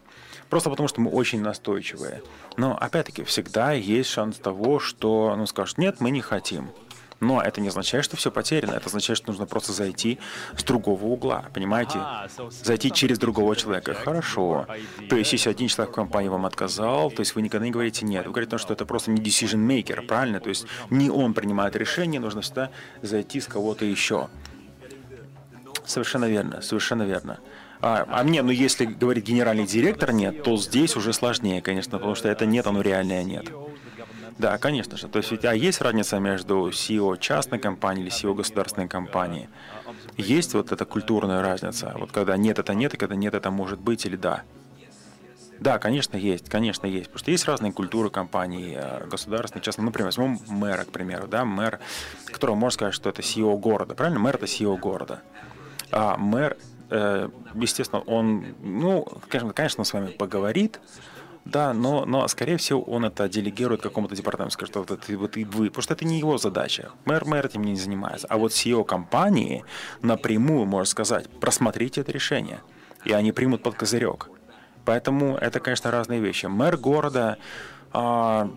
Просто 0.50 0.70
потому 0.70 0.88
что 0.88 1.02
мы 1.02 1.12
очень 1.12 1.42
настойчивые. 1.42 2.22
Но 2.56 2.78
опять-таки 2.78 3.26
всегда 3.26 3.74
есть 3.74 4.10
шанс 4.10 4.38
того, 4.38 4.80
что 4.80 5.36
ну, 5.38 5.46
скажут, 5.46 5.78
нет, 5.78 6.00
мы 6.00 6.10
не 6.12 6.22
хотим. 6.22 6.70
Но 7.22 7.40
это 7.40 7.62
не 7.62 7.68
означает, 7.70 8.04
что 8.04 8.18
все 8.18 8.32
потеряно. 8.32 8.74
Это 8.74 8.88
означает, 8.88 9.18
что 9.18 9.30
нужно 9.30 9.46
просто 9.46 9.74
зайти 9.74 10.18
с 10.58 10.64
другого 10.64 11.06
угла. 11.06 11.46
Понимаете? 11.54 12.00
Зайти 12.64 12.92
через 12.92 13.20
другого 13.20 13.56
человека. 13.56 13.94
Хорошо. 13.94 14.66
То 15.08 15.16
есть, 15.16 15.32
если 15.32 15.52
один 15.52 15.68
человек 15.68 15.94
в 15.94 15.96
компании 15.96 16.30
вам 16.30 16.48
отказал, 16.48 17.12
то 17.12 17.22
есть 17.22 17.36
вы 17.36 17.44
никогда 17.44 17.66
не 17.66 17.72
говорите 17.72 18.06
нет. 18.06 18.26
Вы 18.26 18.32
говорите, 18.32 18.58
что 18.58 18.74
это 18.74 18.86
просто 18.86 19.12
не 19.12 19.22
decision 19.22 19.66
maker, 19.66 20.02
правильно? 20.02 20.40
То 20.40 20.50
есть 20.50 20.66
не 20.90 21.12
он 21.12 21.36
принимает 21.36 21.76
решение, 21.76 22.20
нужно 22.20 22.42
всегда 22.42 22.72
зайти 23.04 23.40
с 23.40 23.46
кого-то 23.46 23.86
еще. 23.86 24.28
Совершенно 25.86 26.26
верно, 26.26 26.62
совершенно 26.62 27.04
верно. 27.04 27.40
А, 27.82 28.06
а 28.10 28.24
мне, 28.24 28.42
ну 28.42 28.52
если 28.52 28.86
говорит 28.86 29.26
генеральный 29.26 29.66
директор 29.66 30.12
нет, 30.12 30.44
то 30.44 30.58
здесь 30.58 30.96
уже 30.96 31.14
сложнее, 31.14 31.62
конечно, 31.62 31.98
потому 31.98 32.16
что 32.16 32.30
это 32.30 32.46
нет, 32.46 32.68
оно 32.68 32.82
реальное 32.82 33.24
нет. 33.24 33.46
Да, 34.42 34.58
конечно 34.58 34.98
же. 34.98 35.08
То 35.08 35.20
есть, 35.20 35.46
а 35.46 35.54
есть 35.54 35.82
разница 35.82 36.18
между 36.18 36.70
CEO 36.70 37.16
частной 37.20 37.60
компании 37.60 38.02
или 38.02 38.12
CEO 38.12 38.34
государственной 38.34 38.88
компании? 38.88 39.50
Есть 40.18 40.56
вот 40.56 40.72
эта 40.72 40.84
культурная 40.84 41.44
разница. 41.44 41.94
Вот 41.96 42.12
когда 42.12 42.38
нет, 42.38 42.58
это 42.58 42.74
нет, 42.74 42.92
и 42.96 42.98
когда 42.98 43.14
нет, 43.16 43.36
это 43.36 43.52
может 43.52 43.80
быть 43.80 44.04
или 44.08 44.16
да. 44.16 44.42
Да, 45.60 45.78
конечно, 45.78 46.18
есть, 46.18 46.50
конечно, 46.50 46.88
есть. 46.88 47.06
Потому 47.06 47.20
что 47.20 47.30
есть 47.30 47.46
разные 47.46 47.72
культуры 47.72 48.10
компаний, 48.10 48.74
э, 48.76 49.06
государственные, 49.06 49.64
частные. 49.64 49.86
Например, 49.86 50.08
возьмем 50.08 50.40
мэра, 50.48 50.86
к 50.86 50.92
примеру, 50.92 51.28
да, 51.28 51.46
мэр, 51.46 51.80
которого 52.26 52.56
можно 52.56 52.74
сказать, 52.74 52.96
что 52.96 53.10
это 53.10 53.22
CEO 53.22 53.56
города, 53.60 53.94
правильно? 53.94 54.20
Мэр– 54.20 54.36
это 54.38 54.46
CEO 54.48 54.76
города. 54.76 55.22
А 55.92 56.18
мэр, 56.18 56.58
э, 56.90 57.30
естественно, 57.54 58.02
он, 58.08 58.56
ну, 58.64 59.06
конечно, 59.30 59.82
он 59.82 59.86
с 59.86 59.94
вами 59.94 60.08
поговорит, 60.08 60.80
да, 61.46 61.74
но, 61.74 62.06
но, 62.06 62.28
скорее 62.28 62.58
всего, 62.58 62.82
он 62.82 63.06
это 63.06 63.28
делегирует 63.28 63.82
какому-то 63.82 64.16
департаменту, 64.16 64.54
скажет, 64.54 64.76
вот 64.76 64.92
это 64.92 65.18
вот 65.18 65.38
и 65.38 65.44
вы, 65.44 65.68
потому 65.68 65.82
что 65.82 65.94
это 65.94 66.06
не 66.06 66.20
его 66.20 66.38
задача. 66.38 66.92
Мэр, 67.06 67.26
мэр 67.26 67.48
этим 67.48 67.64
не 67.64 67.76
занимается. 67.76 68.28
А 68.28 68.38
вот 68.38 68.52
CEO 68.52 68.84
компании 68.86 69.66
напрямую 70.02 70.66
может 70.66 70.90
сказать, 70.90 71.30
просмотрите 71.40 72.02
это 72.02 72.12
решение, 72.12 72.62
и 73.06 73.12
они 73.12 73.32
примут 73.32 73.64
под 73.64 73.76
козырек. 73.76 74.30
Поэтому 74.86 75.36
это, 75.36 75.60
конечно, 75.60 75.92
разные 75.92 76.20
вещи. 76.20 76.46
Мэр 76.46 76.78
города 76.78 77.38
а, 77.92 78.50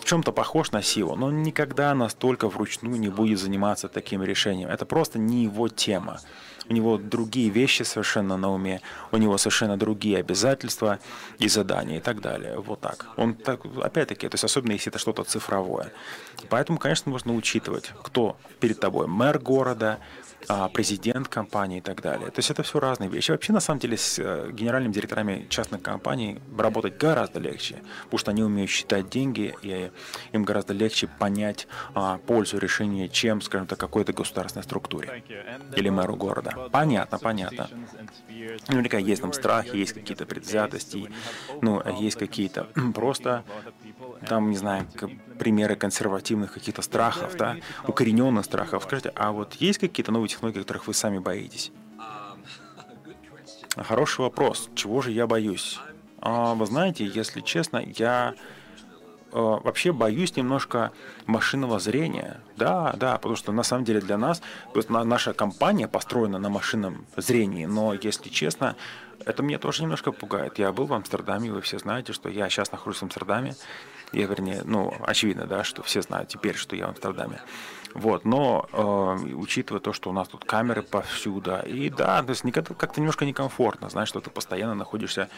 в 0.00 0.04
чем-то 0.04 0.32
похож 0.32 0.72
на 0.72 0.78
SEO, 0.78 1.14
но 1.16 1.30
никогда 1.30 1.94
настолько 1.94 2.48
вручную 2.48 2.98
не 2.98 3.08
будет 3.08 3.38
заниматься 3.38 3.88
таким 3.88 4.22
решением. 4.22 4.68
Это 4.68 4.84
просто 4.84 5.18
не 5.18 5.44
его 5.44 5.68
тема 5.68 6.20
у 6.68 6.72
него 6.72 6.98
другие 6.98 7.50
вещи 7.50 7.82
совершенно 7.82 8.36
на 8.36 8.52
уме, 8.52 8.80
у 9.10 9.16
него 9.16 9.38
совершенно 9.38 9.76
другие 9.76 10.18
обязательства 10.18 10.98
и 11.38 11.48
задания 11.48 11.98
и 11.98 12.00
так 12.00 12.20
далее. 12.20 12.58
Вот 12.58 12.80
так. 12.80 13.06
Он 13.16 13.34
так, 13.34 13.60
опять-таки, 13.82 14.28
то 14.28 14.34
есть 14.34 14.44
особенно 14.44 14.72
если 14.72 14.90
это 14.90 14.98
что-то 14.98 15.24
цифровое. 15.24 15.92
Поэтому, 16.48 16.78
конечно, 16.78 17.10
нужно 17.12 17.34
учитывать, 17.34 17.92
кто 18.02 18.36
перед 18.60 18.80
тобой, 18.80 19.06
мэр 19.06 19.38
города, 19.38 19.98
а, 20.48 20.68
президент 20.68 21.28
компании 21.28 21.78
и 21.78 21.80
так 21.80 22.02
далее. 22.02 22.30
То 22.30 22.38
есть 22.38 22.50
это 22.50 22.62
все 22.62 22.80
разные 22.80 23.08
вещи. 23.08 23.30
Вообще, 23.30 23.52
на 23.52 23.60
самом 23.60 23.80
деле, 23.80 23.96
с 23.96 24.18
э, 24.18 24.50
генеральными 24.52 24.92
директорами 24.92 25.46
частных 25.48 25.82
компаний 25.82 26.40
работать 26.56 26.96
гораздо 26.96 27.38
легче, 27.38 27.76
потому 28.04 28.18
что 28.18 28.30
они 28.32 28.42
умеют 28.42 28.70
считать 28.70 29.08
деньги, 29.08 29.54
и 29.62 29.90
им 30.32 30.44
гораздо 30.44 30.72
легче 30.72 31.06
понять 31.06 31.68
а, 31.94 32.18
пользу 32.18 32.58
решения, 32.58 33.08
чем, 33.08 33.40
скажем 33.40 33.66
так, 33.66 33.78
какой-то 33.78 34.12
государственной 34.12 34.64
структуре 34.64 35.22
или 35.76 35.88
мэру 35.88 36.16
города. 36.16 36.51
Понятно, 36.70 37.18
понятно. 37.18 37.68
Наверняка 38.68 38.98
есть 38.98 39.22
там 39.22 39.32
страхи, 39.32 39.76
есть 39.76 39.92
какие-то 39.92 40.26
предвзятости, 40.26 41.10
ну, 41.60 41.82
есть 41.98 42.18
какие-то 42.18 42.68
просто 42.94 43.44
там, 44.26 44.50
не 44.50 44.56
знаю, 44.56 44.86
примеры 45.38 45.76
консервативных 45.76 46.52
каких-то 46.52 46.82
страхов, 46.82 47.36
да, 47.36 47.56
укорененных 47.86 48.44
страхов. 48.44 48.84
Скажите, 48.84 49.12
а 49.14 49.32
вот 49.32 49.54
есть 49.54 49.78
какие-то 49.78 50.12
новые 50.12 50.28
технологии, 50.28 50.60
которых 50.60 50.86
вы 50.86 50.94
сами 50.94 51.18
боитесь? 51.18 51.72
Хороший 53.76 54.20
вопрос. 54.20 54.68
Чего 54.74 55.00
же 55.00 55.12
я 55.12 55.26
боюсь? 55.26 55.80
А, 56.20 56.54
вы 56.54 56.66
знаете, 56.66 57.06
если 57.06 57.40
честно, 57.40 57.82
я 57.96 58.34
вообще 59.32 59.92
боюсь 59.92 60.36
немножко 60.36 60.92
машинного 61.26 61.78
зрения. 61.78 62.40
Да, 62.56 62.92
да, 62.96 63.16
потому 63.16 63.36
что 63.36 63.52
на 63.52 63.62
самом 63.62 63.84
деле 63.84 64.00
для 64.00 64.18
нас 64.18 64.42
наша 64.88 65.32
компания 65.32 65.88
построена 65.88 66.38
на 66.38 66.48
машинном 66.48 67.06
зрении, 67.16 67.66
но 67.66 67.94
если 67.94 68.28
честно, 68.28 68.76
это 69.24 69.42
меня 69.42 69.58
тоже 69.58 69.82
немножко 69.82 70.12
пугает. 70.12 70.58
Я 70.58 70.72
был 70.72 70.86
в 70.86 70.92
Амстердаме, 70.92 71.50
вы 71.50 71.60
все 71.60 71.78
знаете, 71.78 72.12
что 72.12 72.28
я 72.28 72.48
сейчас 72.48 72.72
нахожусь 72.72 72.98
в 72.98 73.02
Амстердаме. 73.04 73.54
Я, 74.12 74.26
вернее, 74.26 74.62
ну, 74.64 74.94
очевидно, 75.06 75.46
да, 75.46 75.64
что 75.64 75.82
все 75.82 76.02
знают 76.02 76.28
теперь, 76.28 76.54
что 76.54 76.76
я 76.76 76.86
в 76.86 76.90
Амстердаме. 76.90 77.40
Вот, 77.94 78.24
но 78.24 78.68
э, 78.72 79.34
учитывая 79.34 79.80
то, 79.80 79.92
что 79.92 80.10
у 80.10 80.12
нас 80.12 80.28
тут 80.28 80.44
камеры 80.44 80.82
повсюду, 80.82 81.58
и 81.66 81.90
да, 81.90 82.22
то 82.22 82.30
есть 82.30 82.42
как-то 82.52 83.00
немножко 83.00 83.24
некомфортно, 83.26 83.90
знаешь, 83.90 84.08
что 84.08 84.20
ты 84.20 84.30
постоянно 84.30 84.74
находишься 84.74 85.28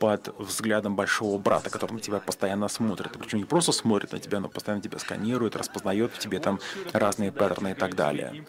под 0.00 0.34
взглядом 0.38 0.96
большого 0.96 1.38
брата, 1.38 1.68
который 1.68 1.92
на 1.92 2.00
тебя 2.00 2.20
постоянно 2.20 2.68
смотрит. 2.68 3.12
Причем 3.18 3.38
не 3.38 3.44
просто 3.44 3.70
смотрит 3.70 4.12
на 4.12 4.18
тебя, 4.18 4.40
но 4.40 4.48
постоянно 4.48 4.82
тебя 4.82 4.98
сканирует, 4.98 5.56
распознает 5.56 6.10
в 6.12 6.18
тебе 6.18 6.40
там 6.40 6.58
разные 6.92 7.30
паттерны 7.30 7.72
и 7.72 7.74
так 7.74 7.94
далее. 7.94 8.44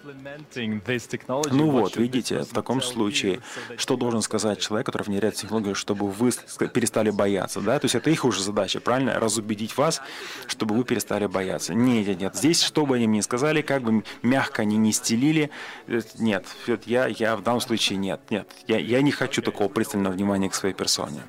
Ну 1.51 1.69
вот, 1.69 1.97
видите, 1.97 2.43
в 2.43 2.53
таком 2.53 2.81
случае, 2.81 3.41
что 3.75 3.97
должен 3.97 4.21
сказать 4.21 4.59
человек, 4.59 4.85
который 4.85 5.03
внедряет 5.03 5.35
технологию, 5.35 5.75
чтобы 5.75 6.07
вы 6.09 6.31
перестали 6.73 7.09
бояться, 7.09 7.59
да? 7.59 7.77
То 7.79 7.85
есть 7.85 7.95
это 7.95 8.09
их 8.09 8.23
уже 8.23 8.41
задача, 8.41 8.79
правильно? 8.79 9.19
Разубедить 9.19 9.75
вас, 9.75 10.01
чтобы 10.47 10.73
вы 10.73 10.85
перестали 10.85 11.25
бояться. 11.25 11.73
Нет, 11.73 12.07
нет, 12.07 12.21
нет. 12.21 12.35
Здесь, 12.35 12.63
что 12.63 12.85
бы 12.85 12.95
они 12.95 13.07
мне 13.07 13.21
сказали, 13.21 13.61
как 13.61 13.83
бы 13.83 14.05
мягко 14.23 14.61
они 14.61 14.77
не 14.77 14.93
стелили, 14.93 15.49
э, 15.87 15.99
нет, 16.17 16.45
я, 16.85 17.07
я 17.07 17.35
в 17.35 17.43
данном 17.43 17.59
случае 17.59 17.97
нет, 17.97 18.21
нет. 18.29 18.47
Я, 18.67 18.77
я 18.79 19.01
не 19.01 19.11
хочу 19.11 19.41
такого 19.41 19.67
пристального 19.67 20.13
внимания 20.13 20.49
к 20.49 20.55
своей 20.55 20.73
персоне. 20.73 21.21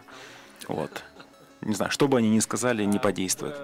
Вот. 0.68 1.02
Не 1.60 1.74
знаю, 1.74 1.90
что 1.90 2.08
бы 2.08 2.18
они 2.18 2.28
ни 2.30 2.40
сказали, 2.40 2.84
не 2.84 2.98
подействует. 2.98 3.54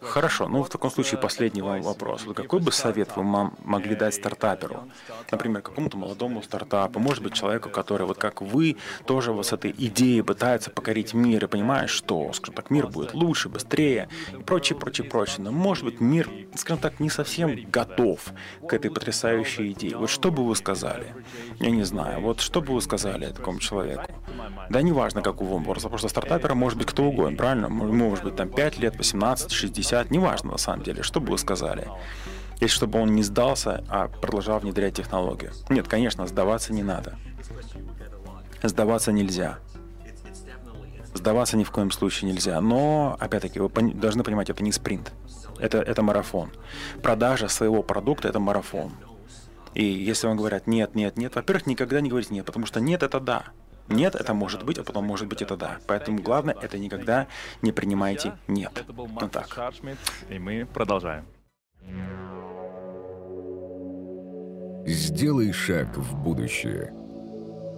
Хорошо, 0.00 0.48
ну 0.48 0.62
в 0.62 0.68
таком 0.68 0.90
случае 0.90 1.20
последний 1.20 1.62
вам 1.62 1.82
вопрос. 1.82 2.26
Какой 2.34 2.60
бы 2.60 2.72
совет 2.72 3.16
вы 3.16 3.22
могли 3.22 3.94
дать 3.94 4.14
стартаперу? 4.14 4.84
Например, 5.30 5.62
какому-то 5.62 5.96
молодому 5.96 6.42
стартапу, 6.42 6.98
может 6.98 7.22
быть, 7.22 7.34
человеку, 7.34 7.70
который, 7.70 8.06
вот 8.06 8.18
как 8.18 8.42
вы, 8.42 8.76
тоже 9.06 9.32
вот 9.32 9.46
с 9.46 9.52
этой 9.52 9.74
идеей 9.76 10.22
пытается 10.22 10.70
покорить 10.70 11.14
мир 11.14 11.44
и 11.44 11.48
понимает, 11.48 11.90
что, 11.90 12.32
скажем 12.32 12.54
так, 12.54 12.70
мир 12.70 12.86
будет 12.86 13.14
лучше, 13.14 13.48
быстрее 13.48 14.08
и 14.32 14.42
прочее, 14.42 14.78
прочее, 14.78 15.08
прочее. 15.08 15.38
Но, 15.40 15.52
может 15.52 15.84
быть, 15.84 16.00
мир, 16.00 16.30
скажем 16.54 16.80
так, 16.80 17.00
не 17.00 17.10
совсем 17.10 17.56
готов 17.70 18.20
к 18.66 18.72
этой 18.72 18.90
потрясающей 18.90 19.72
идее. 19.72 19.96
Вот 19.96 20.10
что 20.10 20.30
бы 20.30 20.46
вы 20.46 20.54
сказали? 20.56 21.14
Я 21.58 21.70
не 21.70 21.84
знаю. 21.84 22.20
Вот 22.20 22.40
что 22.40 22.60
бы 22.60 22.74
вы 22.74 22.80
сказали 22.80 23.26
такому 23.32 23.58
человеку? 23.60 24.10
Да 24.70 24.82
неважно, 24.82 25.22
какого 25.22 25.54
он 25.54 25.64
просто, 25.64 25.88
просто 25.88 26.08
стартапера 26.08 26.54
может 26.54 26.78
быть 26.78 26.86
кто 26.86 27.04
угодно, 27.04 27.36
правильно? 27.36 27.68
Может 27.68 28.24
быть, 28.24 28.36
там 28.36 28.48
5 28.48 28.78
лет, 28.78 28.96
18 28.96 29.33
15, 29.34 29.52
60, 29.52 30.10
неважно 30.10 30.52
на 30.52 30.58
самом 30.58 30.82
деле, 30.82 31.02
что 31.02 31.20
бы 31.20 31.32
вы 31.32 31.38
сказали. 31.38 31.88
Если 32.60 32.76
чтобы 32.76 33.00
он 33.00 33.14
не 33.14 33.22
сдался, 33.22 33.84
а 33.88 34.08
продолжал 34.08 34.60
внедрять 34.60 34.94
технологию. 34.94 35.52
Нет, 35.68 35.88
конечно, 35.88 36.26
сдаваться 36.26 36.72
не 36.72 36.82
надо. 36.82 37.16
Сдаваться 38.62 39.12
нельзя. 39.12 39.58
Сдаваться 41.12 41.56
ни 41.56 41.64
в 41.64 41.70
коем 41.70 41.90
случае 41.90 42.30
нельзя. 42.30 42.60
Но, 42.60 43.16
опять-таки, 43.18 43.58
вы 43.58 43.68
должны 43.68 44.22
понимать, 44.22 44.50
это 44.50 44.62
не 44.62 44.72
спринт. 44.72 45.12
Это, 45.58 45.78
это 45.78 46.02
марафон. 46.02 46.50
Продажа 47.02 47.48
своего 47.48 47.82
продукта– 47.82 48.28
это 48.30 48.40
марафон. 48.40 48.92
И 49.74 49.84
если 49.84 50.28
вам 50.28 50.36
говорят 50.36 50.66
«нет, 50.66 50.94
нет, 50.94 51.16
нет», 51.16 51.34
во-первых, 51.34 51.66
никогда 51.66 52.00
не 52.00 52.08
говорите 52.08 52.32
«нет», 52.34 52.46
потому 52.46 52.66
что 52.66 52.80
«нет»– 52.80 53.02
это 53.04 53.18
«да». 53.20 53.46
Нет, 53.88 54.14
это 54.14 54.34
может 54.34 54.64
быть, 54.64 54.78
а 54.78 54.84
потом 54.84 55.04
может 55.04 55.28
быть 55.28 55.42
это 55.42 55.56
да. 55.56 55.78
Поэтому 55.86 56.22
главное, 56.22 56.56
это 56.60 56.78
никогда 56.78 57.26
не 57.62 57.72
принимайте 57.72 58.32
нет. 58.48 58.84
Ну 58.88 59.28
так. 59.28 59.74
И 60.30 60.38
мы 60.38 60.66
продолжаем. 60.66 61.24
Сделай 64.86 65.52
шаг 65.52 65.96
в 65.96 66.14
будущее. 66.16 66.92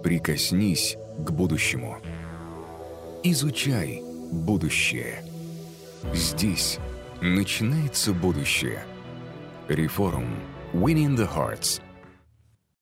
Прикоснись 0.03 0.97
к 1.19 1.31
будущему. 1.31 1.97
Изучай 3.23 4.01
будущее. 4.31 5.23
Здесь 6.13 6.79
начинается 7.21 8.13
будущее. 8.13 8.83
Реформ. 9.67 10.39
Winning 10.73 11.15
the 11.15 11.27
Hearts. 11.33 11.81